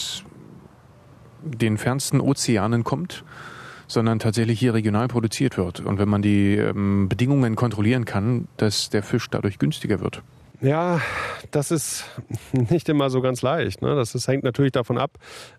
den 1.46 1.78
fernsten 1.78 2.20
Ozeanen 2.20 2.84
kommt, 2.84 3.24
sondern 3.88 4.20
tatsächlich 4.20 4.60
hier 4.60 4.74
regional 4.74 5.08
produziert 5.08 5.58
wird. 5.58 5.82
Und 5.82 6.00
wenn 6.00 6.10
man 6.10 6.22
die 6.22 6.56
ähm, 6.56 7.10
Bedingungen 7.10 7.56
kontrollieren 7.56 8.06
kann, 8.06 8.48
dass 8.58 8.90
der 8.90 9.04
Fisch 9.04 9.30
dadurch 9.30 9.60
günstiger 9.60 10.00
wird. 10.00 10.22
Ja, 10.62 11.02
das 11.52 11.72
ist 11.72 12.06
nicht 12.54 12.88
immer 12.90 13.10
so 13.10 13.22
ganz 13.22 13.42
leicht. 13.42 13.82
Ne? 13.82 13.96
Das 13.96 14.16
ist, 14.16 14.28
hängt 14.28 14.44
natürlich 14.44 14.72
davon 14.72 14.98
ab, 14.98 15.12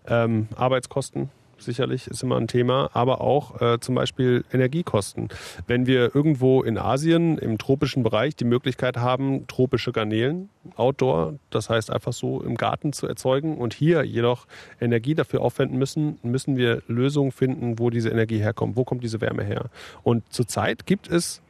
ähm, 0.07 0.47
Arbeitskosten, 0.55 1.29
sicherlich 1.57 2.07
ist 2.07 2.23
immer 2.23 2.37
ein 2.37 2.47
Thema, 2.47 2.89
aber 2.93 3.21
auch 3.21 3.61
äh, 3.61 3.79
zum 3.79 3.95
Beispiel 3.95 4.43
Energiekosten. 4.51 5.29
Wenn 5.67 5.85
wir 5.87 6.15
irgendwo 6.15 6.63
in 6.63 6.77
Asien 6.77 7.37
im 7.37 7.57
tropischen 7.57 8.03
Bereich 8.03 8.35
die 8.35 8.45
Möglichkeit 8.45 8.97
haben, 8.97 9.47
tropische 9.47 9.91
Garnelen 9.91 10.49
outdoor, 10.75 11.35
das 11.49 11.69
heißt 11.69 11.91
einfach 11.91 12.13
so 12.13 12.41
im 12.41 12.55
Garten 12.55 12.93
zu 12.93 13.07
erzeugen 13.07 13.57
und 13.57 13.73
hier 13.73 14.03
jedoch 14.03 14.47
Energie 14.79 15.15
dafür 15.15 15.41
aufwenden 15.41 15.77
müssen, 15.77 16.19
müssen 16.23 16.57
wir 16.57 16.81
Lösungen 16.87 17.31
finden, 17.31 17.79
wo 17.79 17.89
diese 17.89 18.09
Energie 18.09 18.39
herkommt, 18.39 18.75
wo 18.75 18.83
kommt 18.83 19.03
diese 19.03 19.21
Wärme 19.21 19.43
her. 19.43 19.65
Und 20.03 20.23
zurzeit 20.31 20.85
gibt 20.85 21.09
es 21.09 21.41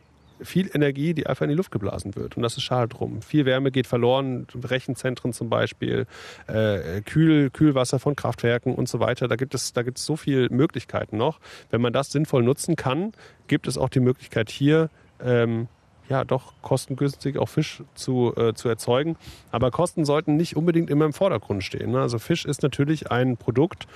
viel 0.41 0.69
Energie, 0.74 1.13
die 1.13 1.28
einfach 1.28 1.43
in 1.43 1.50
die 1.50 1.56
Luft 1.56 1.71
geblasen 1.71 2.15
wird. 2.15 2.38
Und 2.38 2.43
das 2.43 2.58
ist 2.58 2.63
schade 2.63 2.88
drum. 2.88 3.21
Viel 3.21 3.45
Wärme 3.45 3.71
geht 3.71 3.88
verloren, 3.88 4.48
Rechenzentren 4.54 5.34
zum 5.34 5.50
Beispiel, 5.50 6.08
äh, 6.48 7.02
Kühl, 7.02 7.50
Kühlwasser 7.50 8.00
von 8.00 8.15
Kraftwerken 8.15 8.76
und 8.76 8.89
so 8.89 9.00
weiter. 9.00 9.28
Da 9.28 9.36
gibt 9.36 9.56
es, 9.56 9.74
da 9.74 9.84
gibt 9.84 9.98
es 9.98 10.06
so 10.06 10.15
viele 10.15 10.50
Möglichkeiten 10.50 11.17
noch. 11.17 11.39
Wenn 11.69 11.82
man 11.82 11.93
das 11.93 12.12
sinnvoll 12.12 12.43
nutzen 12.43 12.76
kann, 12.76 13.13
gibt 13.48 13.67
es 13.67 13.78
auch 13.78 13.89
die 13.89 14.00
Möglichkeit 14.00 14.50
hier, 14.50 14.89
ähm, 15.24 15.67
ja, 16.10 16.24
doch 16.24 16.54
kostengünstig 16.62 17.38
auch 17.38 17.50
Fisch 17.50 17.82
zu, 17.95 18.34
äh, 18.36 18.54
zu 18.54 18.69
erzeugen. 18.69 19.17
Aber 19.52 19.71
Kosten 19.71 20.06
sollten 20.06 20.36
nicht 20.36 20.56
unbedingt 20.56 20.89
immer 20.89 21.06
im 21.06 21.13
Vordergrund 21.13 21.63
stehen. 21.63 21.91
Ne? 21.91 22.02
Also 22.02 22.19
Fisch 22.19 22.45
ist 22.45 22.62
natürlich 22.62 23.12
ein 23.12 23.38
Produkt, 23.38 23.88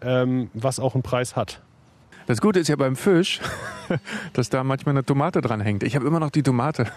ähm, 0.00 0.50
was 0.54 0.78
auch 0.78 0.94
einen 0.94 1.02
Preis 1.02 1.34
hat. 1.34 1.62
Das 2.26 2.40
Gute 2.40 2.58
ist 2.58 2.68
ja 2.68 2.76
beim 2.76 2.96
Fisch, 2.96 3.40
dass 4.32 4.50
da 4.50 4.64
manchmal 4.64 4.94
eine 4.94 5.04
Tomate 5.04 5.40
dran 5.40 5.60
hängt. 5.60 5.82
Ich 5.82 5.94
habe 5.94 6.06
immer 6.06 6.20
noch 6.20 6.30
die 6.30 6.42
Tomate. 6.42 6.90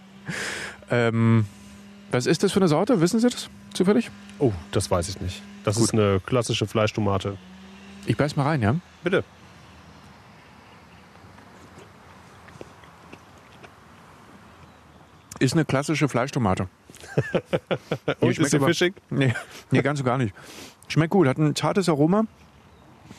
ähm, 0.90 1.46
was 2.10 2.26
ist 2.26 2.42
das 2.42 2.52
für 2.52 2.60
eine 2.60 2.68
Sorte? 2.68 3.00
Wissen 3.00 3.20
Sie 3.20 3.28
das 3.28 3.48
zufällig? 3.72 4.10
Oh, 4.38 4.52
das 4.72 4.90
weiß 4.90 5.08
ich 5.10 5.20
nicht. 5.20 5.42
Das 5.64 5.76
Gut. 5.76 5.84
ist 5.84 5.94
eine 5.94 6.20
klassische 6.24 6.66
Fleischtomate. 6.66 7.36
Ich 8.06 8.16
beiß 8.16 8.36
mal 8.36 8.44
rein, 8.44 8.62
ja? 8.62 8.74
Bitte. 9.04 9.22
Ist 15.38 15.52
eine 15.52 15.64
klassische 15.64 16.08
Fleischtomate. 16.08 16.68
Und 18.20 18.38
ist 18.38 18.50
sie 18.50 18.58
fischig? 18.58 18.94
Nee, 19.10 19.34
nee, 19.70 19.82
ganz 19.82 20.00
und 20.00 20.06
gar 20.06 20.18
nicht. 20.18 20.34
Schmeckt 20.88 21.10
gut, 21.10 21.28
hat 21.28 21.38
ein 21.38 21.54
zartes 21.54 21.88
Aroma. 21.88 22.24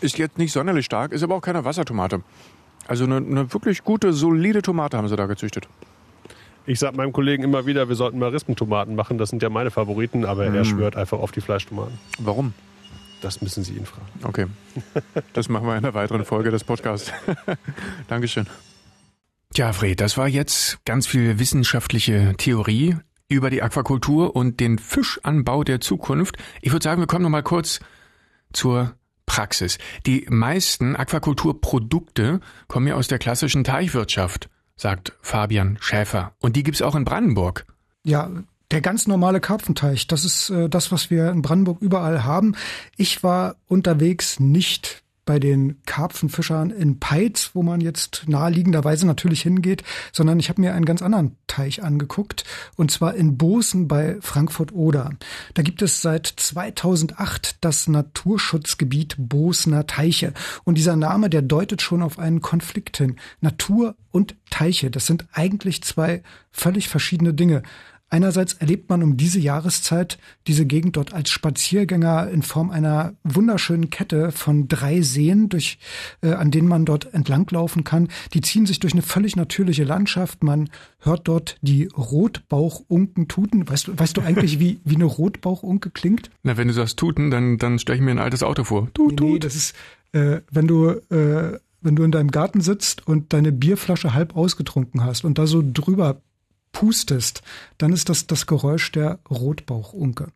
Ist 0.01 0.17
jetzt 0.17 0.37
nicht 0.37 0.51
sonderlich 0.51 0.85
stark, 0.85 1.11
ist 1.11 1.23
aber 1.23 1.35
auch 1.35 1.41
keine 1.41 1.65
Wassertomate. 1.65 2.21
Also 2.87 3.03
eine, 3.03 3.17
eine 3.17 3.53
wirklich 3.53 3.83
gute, 3.83 4.13
solide 4.13 4.61
Tomate 4.61 4.97
haben 4.97 5.07
sie 5.07 5.15
da 5.15 5.25
gezüchtet. 5.25 5.67
Ich 6.65 6.79
sag 6.79 6.95
meinem 6.95 7.11
Kollegen 7.11 7.43
immer 7.43 7.65
wieder, 7.65 7.89
wir 7.89 7.95
sollten 7.95 8.19
mal 8.19 8.29
Rispentomaten 8.29 8.95
machen. 8.95 9.17
Das 9.17 9.29
sind 9.29 9.41
ja 9.41 9.49
meine 9.49 9.71
Favoriten, 9.71 10.25
aber 10.25 10.45
er 10.45 10.65
schwört 10.65 10.95
einfach 10.95 11.19
auf 11.19 11.31
die 11.31 11.41
Fleischtomaten. 11.41 11.97
Warum? 12.19 12.53
Das 13.21 13.41
müssen 13.41 13.63
Sie 13.63 13.73
ihn 13.73 13.85
fragen. 13.85 14.07
Okay. 14.23 14.45
Das 15.33 15.49
machen 15.49 15.67
wir 15.67 15.73
in 15.73 15.83
einer 15.83 15.93
weiteren 15.93 16.25
Folge 16.25 16.51
des 16.51 16.63
Podcasts. 16.63 17.11
Dankeschön. 18.07 18.47
Tja, 19.53 19.73
Fred, 19.73 19.99
das 19.99 20.17
war 20.17 20.27
jetzt 20.27 20.83
ganz 20.85 21.07
viel 21.07 21.39
wissenschaftliche 21.39 22.35
Theorie 22.37 22.97
über 23.27 23.49
die 23.49 23.61
Aquakultur 23.61 24.35
und 24.35 24.59
den 24.59 24.77
Fischanbau 24.77 25.63
der 25.63 25.81
Zukunft. 25.81 26.37
Ich 26.61 26.71
würde 26.71 26.83
sagen, 26.83 27.01
wir 27.01 27.07
kommen 27.07 27.23
noch 27.23 27.29
mal 27.29 27.43
kurz 27.43 27.79
zur 28.53 28.93
Praxis. 29.39 29.77
Die 30.05 30.25
meisten 30.29 30.97
Aquakulturprodukte 30.97 32.41
kommen 32.67 32.87
ja 32.87 32.95
aus 32.95 33.07
der 33.07 33.19
klassischen 33.19 33.63
Teichwirtschaft, 33.63 34.49
sagt 34.75 35.13
Fabian 35.21 35.77
Schäfer. 35.79 36.33
Und 36.39 36.57
die 36.57 36.63
gibt's 36.63 36.81
auch 36.81 36.93
in 36.93 37.05
Brandenburg. 37.05 37.65
Ja, 38.03 38.29
der 38.69 38.81
ganz 38.81 39.07
normale 39.07 39.39
Karpfenteich, 39.39 40.07
das 40.07 40.25
ist 40.25 40.49
äh, 40.49 40.67
das, 40.67 40.91
was 40.91 41.09
wir 41.09 41.29
in 41.29 41.41
Brandenburg 41.41 41.81
überall 41.81 42.25
haben. 42.25 42.53
Ich 42.97 43.23
war 43.23 43.55
unterwegs 43.69 44.41
nicht 44.41 45.03
bei 45.29 45.37
den 45.37 45.79
Karpfenfischern 45.85 46.71
in 46.71 46.99
Peitz, 46.99 47.51
wo 47.53 47.61
man 47.61 47.81
jetzt 47.81 48.23
naheliegenderweise 48.25 49.05
natürlich 49.05 49.43
hingeht, 49.43 49.83
sondern 50.11 50.39
ich 50.39 50.49
habe 50.49 50.59
mir 50.59 50.73
einen 50.73 50.85
ganz 50.85 51.03
anderen 51.03 51.35
Teich 51.45 51.83
angeguckt 51.83 52.45
und 52.77 52.89
zwar 52.89 53.13
in 53.13 53.37
Bosen 53.37 53.87
bei 53.87 54.17
Frankfurt-Oder. 54.21 55.11
Da 55.53 55.61
gibt 55.61 55.83
es 55.83 56.01
seit 56.01 56.25
2008 56.25 57.57
das 57.61 57.87
Naturschutzgebiet 57.87 59.17
Bosener 59.19 59.85
Teiche 59.85 60.33
und 60.63 60.79
dieser 60.79 60.95
Name, 60.95 61.29
der 61.29 61.43
deutet 61.43 61.83
schon 61.83 62.01
auf 62.01 62.17
einen 62.17 62.41
Konflikt 62.41 62.97
hin. 62.97 63.17
Natur 63.39 63.93
und 64.09 64.35
Teiche, 64.49 64.89
das 64.89 65.05
sind 65.05 65.27
eigentlich 65.31 65.83
zwei 65.83 66.23
völlig 66.51 66.89
verschiedene 66.89 67.35
Dinge. 67.35 67.61
Einerseits 68.11 68.53
erlebt 68.53 68.89
man 68.89 69.03
um 69.03 69.17
diese 69.17 69.39
Jahreszeit 69.39 70.17
diese 70.47 70.65
Gegend 70.65 70.97
dort 70.97 71.13
als 71.13 71.29
Spaziergänger 71.29 72.29
in 72.29 72.41
Form 72.41 72.71
einer 72.71 73.13
wunderschönen 73.23 73.91
Kette 73.91 74.31
von 74.31 74.67
drei 74.67 75.01
Seen, 75.01 75.49
durch, 75.49 75.77
äh, 76.21 76.31
an 76.31 76.49
denen 76.49 76.67
man 76.67 76.85
dort 76.85 77.13
entlanglaufen 77.13 77.83
kann. 77.83 78.07
Die 78.33 78.41
ziehen 78.41 78.65
sich 78.65 78.79
durch 78.79 78.93
eine 78.93 79.03
völlig 79.03 79.35
natürliche 79.35 79.83
Landschaft. 79.83 80.43
Man 80.43 80.69
hört 80.99 81.27
dort 81.27 81.57
die 81.61 81.85
Rotbauchunken 81.85 83.27
tuten. 83.27 83.69
Weißt 83.69 83.87
du, 83.87 83.99
weißt 83.99 84.17
du 84.17 84.21
eigentlich, 84.21 84.59
wie, 84.59 84.79
wie 84.83 84.95
eine 84.95 85.05
Rotbauchunke 85.05 85.91
klingt? 85.91 86.31
Na, 86.41 86.57
wenn 86.57 86.67
du 86.67 86.73
sagst 86.73 86.97
tuten, 86.97 87.29
dann, 87.29 87.59
dann 87.59 87.77
stelle 87.77 87.97
ich 87.97 88.03
mir 88.03 88.11
ein 88.11 88.19
altes 88.19 88.41
Auto 88.41 88.63
vor. 88.63 88.89
Tut, 88.95 89.17
tut. 89.17 89.33
Nee, 89.33 89.39
das 89.39 89.55
ist, 89.55 89.75
äh, 90.13 90.41
wenn 90.49 90.67
du, 90.67 90.89
äh, 91.09 91.59
wenn 91.81 91.95
du 91.95 92.03
in 92.03 92.11
deinem 92.11 92.31
Garten 92.31 92.61
sitzt 92.61 93.07
und 93.07 93.33
deine 93.33 93.51
Bierflasche 93.51 94.13
halb 94.13 94.35
ausgetrunken 94.35 95.03
hast 95.03 95.23
und 95.23 95.37
da 95.37 95.47
so 95.47 95.63
drüber 95.63 96.21
pustest, 96.71 97.41
dann 97.77 97.93
ist 97.93 98.09
das 98.09 98.27
das 98.27 98.45
Geräusch 98.47 98.91
der 98.91 99.19
Rotbauchunke. 99.29 100.31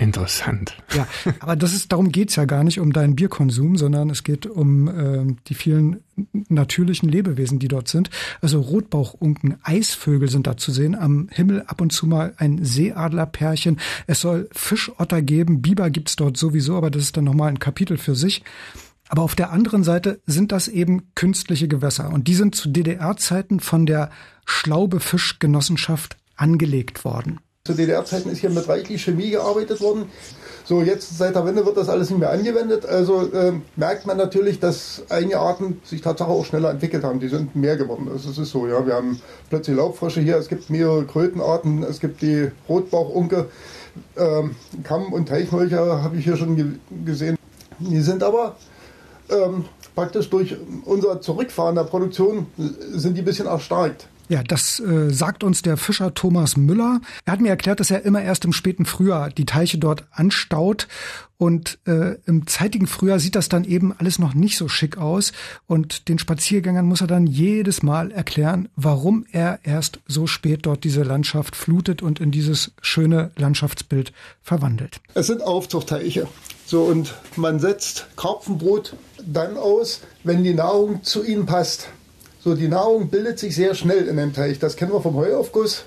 Interessant. 0.00 0.76
Ja, 0.94 1.08
aber 1.40 1.56
das 1.56 1.74
ist, 1.74 1.90
darum 1.90 2.12
geht's 2.12 2.36
ja 2.36 2.44
gar 2.44 2.62
nicht 2.62 2.78
um 2.78 2.92
deinen 2.92 3.16
Bierkonsum, 3.16 3.76
sondern 3.76 4.10
es 4.10 4.22
geht 4.22 4.46
um 4.46 4.86
äh, 4.86 5.34
die 5.48 5.54
vielen 5.54 6.04
natürlichen 6.48 7.08
Lebewesen, 7.08 7.58
die 7.58 7.66
dort 7.66 7.88
sind. 7.88 8.08
Also 8.40 8.60
Rotbauchunken, 8.60 9.56
Eisvögel 9.64 10.28
sind 10.28 10.46
da 10.46 10.56
zu 10.56 10.70
sehen, 10.70 10.94
am 10.94 11.28
Himmel 11.32 11.64
ab 11.66 11.80
und 11.80 11.92
zu 11.92 12.06
mal 12.06 12.32
ein 12.36 12.64
Seeadlerpärchen. 12.64 13.80
Es 14.06 14.20
soll 14.20 14.48
Fischotter 14.52 15.20
geben, 15.20 15.62
Biber 15.62 15.90
gibt's 15.90 16.14
dort 16.14 16.36
sowieso, 16.36 16.76
aber 16.76 16.92
das 16.92 17.02
ist 17.02 17.16
dann 17.16 17.24
nochmal 17.24 17.48
ein 17.48 17.58
Kapitel 17.58 17.98
für 17.98 18.14
sich. 18.14 18.44
Aber 19.08 19.22
auf 19.22 19.34
der 19.34 19.50
anderen 19.50 19.82
Seite 19.82 20.20
sind 20.26 20.52
das 20.52 20.68
eben 20.68 21.10
künstliche 21.16 21.66
Gewässer 21.66 22.12
und 22.12 22.28
die 22.28 22.34
sind 22.34 22.54
zu 22.54 22.68
DDR-Zeiten 22.68 23.58
von 23.58 23.84
der 23.84 24.10
Schlaube 24.50 24.98
Fischgenossenschaft 24.98 26.16
angelegt 26.34 27.04
worden. 27.04 27.38
Zu 27.66 27.74
DDR-Zeiten 27.74 28.30
ist 28.30 28.38
hier 28.38 28.48
mit 28.48 28.66
reichlich 28.66 29.04
Chemie 29.04 29.30
gearbeitet 29.30 29.82
worden. 29.82 30.06
So, 30.64 30.80
jetzt 30.80 31.18
seit 31.18 31.34
der 31.34 31.44
Wende 31.44 31.66
wird 31.66 31.76
das 31.76 31.90
alles 31.90 32.08
nicht 32.08 32.18
mehr 32.18 32.30
angewendet. 32.30 32.86
Also 32.86 33.30
äh, 33.30 33.52
merkt 33.76 34.06
man 34.06 34.16
natürlich, 34.16 34.58
dass 34.58 35.02
einige 35.10 35.38
Arten 35.38 35.82
sich 35.84 36.00
tatsächlich 36.00 36.34
auch 36.34 36.46
schneller 36.46 36.70
entwickelt 36.70 37.04
haben. 37.04 37.20
Die 37.20 37.28
sind 37.28 37.56
mehr 37.56 37.76
geworden. 37.76 38.08
Also, 38.10 38.30
es 38.30 38.38
ist 38.38 38.50
so, 38.50 38.66
ja. 38.66 38.86
Wir 38.86 38.94
haben 38.94 39.20
plötzlich 39.50 39.76
Laubfrösche 39.76 40.22
hier, 40.22 40.38
es 40.38 40.48
gibt 40.48 40.70
mehrere 40.70 41.04
Krötenarten, 41.04 41.82
es 41.82 42.00
gibt 42.00 42.22
die 42.22 42.50
Rotbauchunke, 42.70 43.50
ähm, 44.16 44.56
Kamm- 44.82 45.12
und 45.12 45.28
Teichmolcher 45.28 46.02
habe 46.02 46.16
ich 46.16 46.24
hier 46.24 46.38
schon 46.38 46.56
ge 46.56 46.66
gesehen. 47.04 47.36
Die 47.80 48.00
sind 48.00 48.22
aber 48.22 48.56
ähm, 49.28 49.66
praktisch 49.94 50.30
durch 50.30 50.56
unser 50.86 51.20
Zurückfahren 51.20 51.74
der 51.74 51.84
Produktion 51.84 52.46
sind 52.56 53.14
die 53.14 53.20
ein 53.20 53.26
bisschen 53.26 53.46
erstarkt. 53.46 54.08
Ja, 54.28 54.42
das 54.42 54.78
äh, 54.80 55.10
sagt 55.10 55.42
uns 55.42 55.62
der 55.62 55.76
Fischer 55.76 56.12
Thomas 56.12 56.56
Müller. 56.56 57.00
Er 57.24 57.32
hat 57.32 57.40
mir 57.40 57.48
erklärt, 57.48 57.80
dass 57.80 57.90
er 57.90 58.04
immer 58.04 58.22
erst 58.22 58.44
im 58.44 58.52
späten 58.52 58.84
Frühjahr 58.84 59.30
die 59.30 59.46
Teiche 59.46 59.78
dort 59.78 60.04
anstaut. 60.10 60.86
Und 61.38 61.78
äh, 61.86 62.16
im 62.26 62.46
zeitigen 62.46 62.86
Frühjahr 62.86 63.20
sieht 63.20 63.36
das 63.36 63.48
dann 63.48 63.64
eben 63.64 63.94
alles 63.96 64.18
noch 64.18 64.34
nicht 64.34 64.58
so 64.58 64.68
schick 64.68 64.98
aus. 64.98 65.32
Und 65.66 66.08
den 66.08 66.18
Spaziergängern 66.18 66.84
muss 66.84 67.00
er 67.00 67.06
dann 67.06 67.26
jedes 67.26 67.82
Mal 67.82 68.10
erklären, 68.10 68.68
warum 68.76 69.24
er 69.32 69.60
erst 69.62 70.00
so 70.06 70.26
spät 70.26 70.66
dort 70.66 70.84
diese 70.84 71.04
Landschaft 71.04 71.56
flutet 71.56 72.02
und 72.02 72.20
in 72.20 72.30
dieses 72.30 72.72
schöne 72.82 73.30
Landschaftsbild 73.36 74.12
verwandelt. 74.42 75.00
Es 75.14 75.28
sind 75.28 75.42
Aufzuchtteiche. 75.42 76.26
So, 76.66 76.82
und 76.82 77.14
man 77.36 77.60
setzt 77.60 78.08
Karpfenbrot 78.16 78.94
dann 79.24 79.56
aus, 79.56 80.02
wenn 80.24 80.44
die 80.44 80.52
Nahrung 80.52 81.02
zu 81.02 81.24
ihnen 81.24 81.46
passt. 81.46 81.88
So, 82.48 82.54
die 82.54 82.68
Nahrung 82.68 83.10
bildet 83.10 83.38
sich 83.38 83.54
sehr 83.54 83.74
schnell 83.74 84.08
in 84.08 84.16
dem 84.16 84.32
Teich. 84.32 84.58
Das 84.58 84.76
kennen 84.76 84.90
wir 84.90 85.02
vom 85.02 85.16
Heuaufguss 85.16 85.84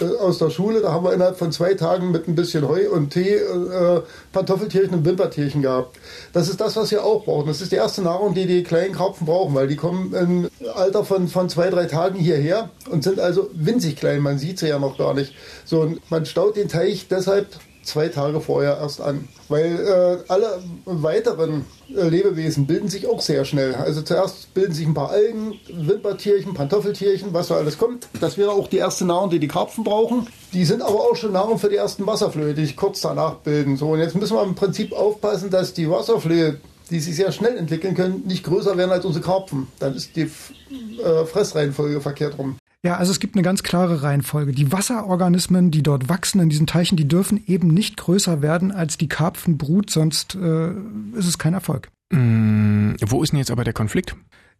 äh, 0.00 0.04
aus 0.04 0.38
der 0.38 0.50
Schule. 0.50 0.80
Da 0.80 0.92
haben 0.92 1.04
wir 1.04 1.12
innerhalb 1.12 1.36
von 1.36 1.50
zwei 1.50 1.74
Tagen 1.74 2.12
mit 2.12 2.28
ein 2.28 2.36
bisschen 2.36 2.68
Heu 2.68 2.88
und 2.88 3.10
Tee 3.10 3.34
äh, 3.34 4.00
Pantoffeltierchen 4.30 4.94
und 4.94 5.04
Wimpertierchen 5.04 5.60
gehabt. 5.60 5.98
Das 6.32 6.48
ist 6.48 6.60
das, 6.60 6.76
was 6.76 6.92
wir 6.92 7.04
auch 7.04 7.24
brauchen. 7.24 7.48
Das 7.48 7.60
ist 7.60 7.72
die 7.72 7.76
erste 7.76 8.00
Nahrung, 8.00 8.32
die 8.32 8.46
die 8.46 8.62
kleinen 8.62 8.94
Karpfen 8.94 9.26
brauchen, 9.26 9.56
weil 9.56 9.66
die 9.66 9.74
kommen 9.74 10.14
im 10.14 10.50
Alter 10.72 11.04
von, 11.04 11.26
von 11.26 11.48
zwei, 11.48 11.68
drei 11.68 11.86
Tagen 11.86 12.16
hierher 12.16 12.70
und 12.88 13.02
sind 13.02 13.18
also 13.18 13.50
winzig 13.52 13.96
klein. 13.96 14.20
Man 14.20 14.38
sieht 14.38 14.60
sie 14.60 14.68
ja 14.68 14.78
noch 14.78 14.96
gar 14.96 15.14
nicht. 15.14 15.34
So, 15.64 15.80
und 15.80 16.08
man 16.12 16.26
staut 16.26 16.54
den 16.54 16.68
Teich 16.68 17.08
deshalb 17.08 17.48
zwei 17.82 18.08
Tage 18.08 18.40
vorher 18.40 18.78
erst 18.78 19.00
an. 19.00 19.28
Weil 19.48 19.78
äh, 19.78 20.30
alle 20.32 20.62
weiteren 20.84 21.64
äh, 21.94 22.08
Lebewesen 22.08 22.66
bilden 22.66 22.88
sich 22.88 23.06
auch 23.06 23.20
sehr 23.20 23.44
schnell. 23.44 23.74
Also 23.74 24.02
zuerst 24.02 24.52
bilden 24.54 24.72
sich 24.72 24.86
ein 24.86 24.94
paar 24.94 25.10
Algen, 25.10 25.54
Wimpertierchen, 25.72 26.54
Pantoffeltierchen, 26.54 27.32
was 27.32 27.48
so 27.48 27.54
alles 27.54 27.78
kommt. 27.78 28.08
Das 28.20 28.38
wäre 28.38 28.52
auch 28.52 28.68
die 28.68 28.78
erste 28.78 29.04
Nahrung, 29.04 29.30
die 29.30 29.38
die 29.38 29.48
Karpfen 29.48 29.84
brauchen. 29.84 30.26
Die 30.52 30.64
sind 30.64 30.82
aber 30.82 31.00
auch 31.00 31.16
schon 31.16 31.32
Nahrung 31.32 31.58
für 31.58 31.68
die 31.68 31.76
ersten 31.76 32.06
Wasserflöhe, 32.06 32.54
die 32.54 32.66
sich 32.66 32.76
kurz 32.76 33.00
danach 33.00 33.36
bilden. 33.36 33.76
So, 33.76 33.90
und 33.90 33.98
jetzt 33.98 34.14
müssen 34.14 34.36
wir 34.36 34.42
im 34.42 34.54
Prinzip 34.54 34.92
aufpassen, 34.92 35.50
dass 35.50 35.74
die 35.74 35.90
Wasserflöhe 35.90 36.60
die 36.90 37.00
sich 37.00 37.16
sehr 37.16 37.32
schnell 37.32 37.56
entwickeln 37.56 37.94
können, 37.94 38.24
nicht 38.26 38.44
größer 38.44 38.76
werden 38.76 38.90
als 38.90 39.04
unsere 39.04 39.24
Karpfen. 39.24 39.66
Dann 39.78 39.94
ist 39.94 40.14
die 40.14 40.22
äh, 40.22 41.24
Fressreihenfolge 41.24 42.00
verkehrt 42.00 42.36
rum. 42.38 42.56
Ja, 42.84 42.96
also 42.96 43.12
es 43.12 43.20
gibt 43.20 43.36
eine 43.36 43.44
ganz 43.44 43.62
klare 43.62 44.02
Reihenfolge. 44.02 44.52
Die 44.52 44.72
Wasserorganismen, 44.72 45.70
die 45.70 45.84
dort 45.84 46.08
wachsen 46.08 46.40
in 46.40 46.48
diesen 46.48 46.66
Teichen, 46.66 46.96
die 46.96 47.06
dürfen 47.06 47.40
eben 47.46 47.68
nicht 47.68 47.96
größer 47.96 48.42
werden 48.42 48.72
als 48.72 48.98
die 48.98 49.06
Karpfenbrut, 49.06 49.88
sonst 49.88 50.34
äh, 50.34 50.72
ist 51.14 51.28
es 51.28 51.38
kein 51.38 51.54
Erfolg. 51.54 51.90
Mm, 52.12 52.94
wo 53.06 53.22
ist 53.22 53.32
denn 53.32 53.38
jetzt 53.38 53.50
aber 53.50 53.64
der 53.64 53.72
Konflikt? 53.72 54.14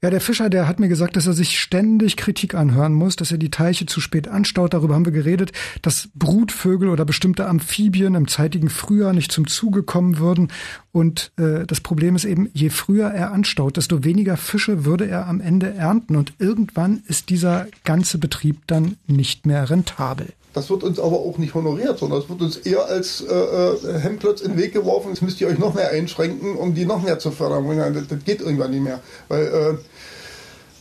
Ja, 0.04 0.10
der 0.10 0.20
Fischer, 0.20 0.50
der 0.50 0.66
hat 0.66 0.80
mir 0.80 0.88
gesagt, 0.88 1.14
dass 1.14 1.28
er 1.28 1.32
sich 1.32 1.60
ständig 1.60 2.16
Kritik 2.16 2.56
anhören 2.56 2.92
muss, 2.92 3.14
dass 3.14 3.30
er 3.30 3.38
die 3.38 3.52
Teiche 3.52 3.86
zu 3.86 4.00
spät 4.00 4.26
anstaut. 4.26 4.74
Darüber 4.74 4.96
haben 4.96 5.04
wir 5.04 5.12
geredet, 5.12 5.52
dass 5.80 6.08
Brutvögel 6.16 6.88
oder 6.88 7.04
bestimmte 7.04 7.46
Amphibien 7.46 8.16
im 8.16 8.26
zeitigen 8.26 8.68
Frühjahr 8.68 9.12
nicht 9.12 9.30
zum 9.30 9.46
Zuge 9.46 9.84
kommen 9.84 10.18
würden. 10.18 10.48
Und 10.90 11.30
äh, 11.36 11.66
das 11.66 11.80
Problem 11.80 12.16
ist 12.16 12.24
eben, 12.24 12.50
je 12.52 12.70
früher 12.70 13.10
er 13.10 13.30
anstaut, 13.30 13.76
desto 13.76 14.02
weniger 14.02 14.36
Fische 14.36 14.84
würde 14.84 15.06
er 15.06 15.28
am 15.28 15.40
Ende 15.40 15.72
ernten. 15.72 16.16
Und 16.16 16.32
irgendwann 16.40 17.04
ist 17.06 17.30
dieser 17.30 17.68
ganze 17.84 18.18
Betrieb 18.18 18.66
dann 18.66 18.96
nicht 19.06 19.46
mehr 19.46 19.70
rentabel. 19.70 20.32
Das 20.52 20.68
wird 20.68 20.82
uns 20.82 21.00
aber 21.00 21.16
auch 21.16 21.38
nicht 21.38 21.54
honoriert, 21.54 21.98
sondern 21.98 22.20
es 22.20 22.28
wird 22.28 22.42
uns 22.42 22.58
eher 22.58 22.84
als 22.84 23.22
äh, 23.22 23.34
äh, 23.34 23.98
Hemmklotz 24.00 24.42
in 24.42 24.52
den 24.52 24.58
Weg 24.58 24.72
geworfen. 24.72 25.08
Jetzt 25.08 25.22
müsst 25.22 25.40
ihr 25.40 25.48
euch 25.48 25.58
noch 25.58 25.74
mehr 25.74 25.90
einschränken, 25.90 26.56
um 26.56 26.74
die 26.74 26.84
noch 26.84 27.02
mehr 27.02 27.18
zu 27.18 27.30
fördern. 27.30 27.94
Das, 27.94 28.08
das 28.08 28.24
geht 28.24 28.40
irgendwann 28.40 28.70
nicht 28.70 28.82
mehr. 28.82 29.00
Weil 29.28 29.46
äh, 29.46 29.74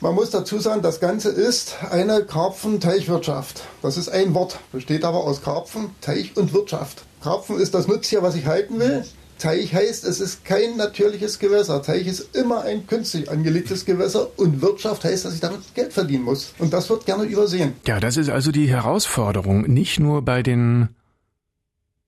man 0.01 0.15
muss 0.15 0.29
dazu 0.29 0.59
sagen, 0.59 0.81
das 0.81 0.99
Ganze 0.99 1.29
ist 1.29 1.75
eine 1.89 2.25
Karpfenteichwirtschaft. 2.25 3.63
Das 3.81 3.97
ist 3.97 4.09
ein 4.09 4.33
Wort, 4.33 4.59
besteht 4.71 5.05
aber 5.05 5.23
aus 5.23 5.41
Karpfen, 5.41 5.91
Teich 6.01 6.35
und 6.35 6.53
Wirtschaft. 6.53 7.03
Karpfen 7.23 7.59
ist 7.59 7.73
das 7.73 7.87
Nutztier, 7.87 8.23
was 8.23 8.35
ich 8.35 8.47
halten 8.47 8.79
will. 8.79 9.05
Teich 9.41 9.73
heißt, 9.73 10.03
es 10.03 10.19
ist 10.19 10.45
kein 10.45 10.77
natürliches 10.77 11.39
Gewässer. 11.39 11.81
Teich 11.81 12.05
ist 12.05 12.35
immer 12.35 12.61
ein 12.61 12.85
künstlich 12.85 13.29
angelegtes 13.29 13.85
Gewässer 13.85 14.27
und 14.37 14.61
Wirtschaft 14.61 15.03
heißt, 15.03 15.25
dass 15.25 15.33
ich 15.33 15.39
damit 15.39 15.61
Geld 15.73 15.93
verdienen 15.93 16.23
muss. 16.23 16.53
Und 16.59 16.73
das 16.73 16.91
wird 16.91 17.07
gerne 17.07 17.23
übersehen. 17.23 17.73
Ja, 17.87 17.99
das 17.99 18.17
ist 18.17 18.29
also 18.29 18.51
die 18.51 18.69
Herausforderung, 18.69 19.63
nicht 19.63 19.99
nur 19.99 20.21
bei 20.21 20.43
den 20.43 20.89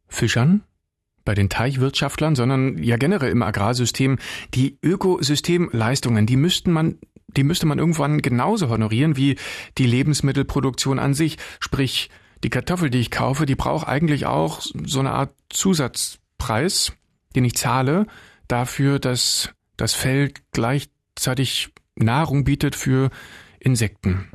Fischern, 0.08 0.62
bei 1.26 1.34
den 1.34 1.50
Teichwirtschaftlern, 1.50 2.36
sondern 2.36 2.78
ja 2.84 2.98
generell 2.98 3.32
im 3.32 3.42
Agrarsystem. 3.42 4.20
Die 4.54 4.78
Ökosystemleistungen, 4.84 6.28
die 6.28 6.38
müssten 6.38 6.72
man 6.72 7.00
die 7.36 7.44
müsste 7.44 7.66
man 7.66 7.80
irgendwann 7.80 8.22
genauso 8.22 8.70
honorieren 8.70 9.18
wie 9.18 9.38
die 9.80 9.88
Lebensmittelproduktion 9.88 11.00
an 11.00 11.16
sich. 11.16 11.40
Sprich, 11.60 12.12
die 12.44 12.52
Kartoffel, 12.52 12.92
die 12.92 13.00
ich 13.00 13.10
kaufe, 13.10 13.48
die 13.48 13.56
braucht 13.56 13.88
eigentlich 13.88 14.28
auch 14.28 14.62
so 14.86 15.00
eine 15.00 15.14
Art 15.14 15.34
Zusatzpreis, 15.50 16.94
den 17.36 17.46
ich 17.46 17.56
zahle, 17.56 18.08
dafür, 18.48 19.00
dass 19.00 19.50
das 19.78 19.94
Feld 19.94 20.42
gleichzeitig 20.52 21.70
Nahrung 21.96 22.44
bietet 22.44 22.76
für 22.76 23.10
Insekten. 23.60 24.28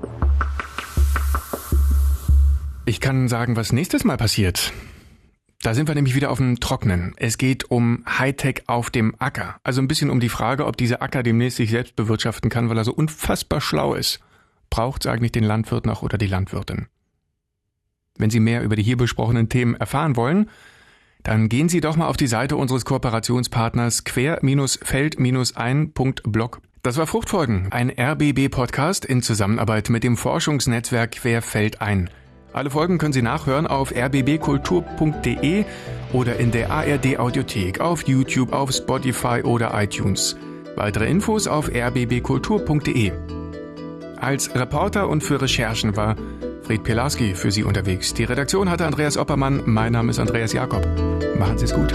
Ich 2.86 3.00
kann 3.00 3.28
sagen, 3.28 3.56
was 3.56 3.72
nächstes 3.72 4.04
Mal 4.04 4.16
passiert. 4.16 4.72
Da 5.62 5.74
sind 5.74 5.88
wir 5.88 5.94
nämlich 5.94 6.14
wieder 6.14 6.30
auf 6.30 6.38
dem 6.38 6.60
Trocknen. 6.60 7.14
Es 7.16 7.36
geht 7.36 7.70
um 7.70 8.04
Hightech 8.06 8.62
auf 8.68 8.90
dem 8.90 9.14
Acker. 9.18 9.58
Also 9.64 9.82
ein 9.82 9.88
bisschen 9.88 10.08
um 10.08 10.20
die 10.20 10.28
Frage, 10.28 10.66
ob 10.66 10.76
dieser 10.76 11.02
Acker 11.02 11.22
demnächst 11.22 11.56
sich 11.56 11.70
selbst 11.70 11.96
bewirtschaften 11.96 12.48
kann, 12.48 12.70
weil 12.70 12.78
er 12.78 12.84
so 12.84 12.94
unfassbar 12.94 13.60
schlau 13.60 13.94
ist. 13.94 14.20
Braucht 14.70 15.04
es 15.04 15.10
eigentlich 15.10 15.32
den 15.32 15.44
Landwirt 15.44 15.84
noch 15.84 16.02
oder 16.02 16.16
die 16.16 16.28
Landwirtin? 16.28 16.86
Wenn 18.16 18.30
Sie 18.30 18.40
mehr 18.40 18.62
über 18.62 18.76
die 18.76 18.82
hier 18.82 18.96
besprochenen 18.96 19.48
Themen 19.48 19.74
erfahren 19.74 20.16
wollen, 20.16 20.48
dann 21.22 21.48
gehen 21.48 21.68
Sie 21.68 21.80
doch 21.80 21.96
mal 21.96 22.06
auf 22.06 22.16
die 22.16 22.26
Seite 22.26 22.56
unseres 22.56 22.84
Kooperationspartners 22.84 24.02
quer-feld-ein.blog. 24.04 26.60
Das 26.82 26.96
war 26.96 27.06
Fruchtfolgen, 27.06 27.68
ein 27.70 27.90
RBB-Podcast 27.90 29.04
in 29.04 29.20
Zusammenarbeit 29.20 29.90
mit 29.90 30.04
dem 30.04 30.16
Forschungsnetzwerk 30.16 31.10
Querfeld 31.12 31.82
ein. 31.82 32.08
Alle 32.52 32.70
Folgen 32.70 32.98
können 32.98 33.12
Sie 33.12 33.22
nachhören 33.22 33.66
auf 33.66 33.94
rbbkultur.de 33.94 35.64
oder 36.12 36.36
in 36.36 36.50
der 36.50 36.70
ARD 36.70 37.18
Audiothek, 37.18 37.80
auf 37.80 38.08
YouTube, 38.08 38.52
auf 38.52 38.72
Spotify 38.72 39.42
oder 39.42 39.72
iTunes. 39.74 40.36
Weitere 40.76 41.10
Infos 41.10 41.46
auf 41.46 41.68
rbbkultur.de. 41.68 43.12
Als 44.16 44.54
Reporter 44.54 45.08
und 45.08 45.22
für 45.22 45.42
Recherchen 45.42 45.96
war 45.96 46.16
Fred 46.68 46.84
Pilarski 46.84 47.34
für 47.34 47.50
Sie 47.50 47.64
unterwegs. 47.64 48.12
Die 48.12 48.24
Redaktion 48.24 48.68
hatte 48.68 48.84
Andreas 48.84 49.16
Oppermann. 49.16 49.62
Mein 49.64 49.92
Name 49.92 50.10
ist 50.10 50.18
Andreas 50.18 50.52
Jakob. 50.52 50.86
Machen 51.38 51.56
Sie 51.56 51.64
es 51.64 51.72
gut. 51.72 51.94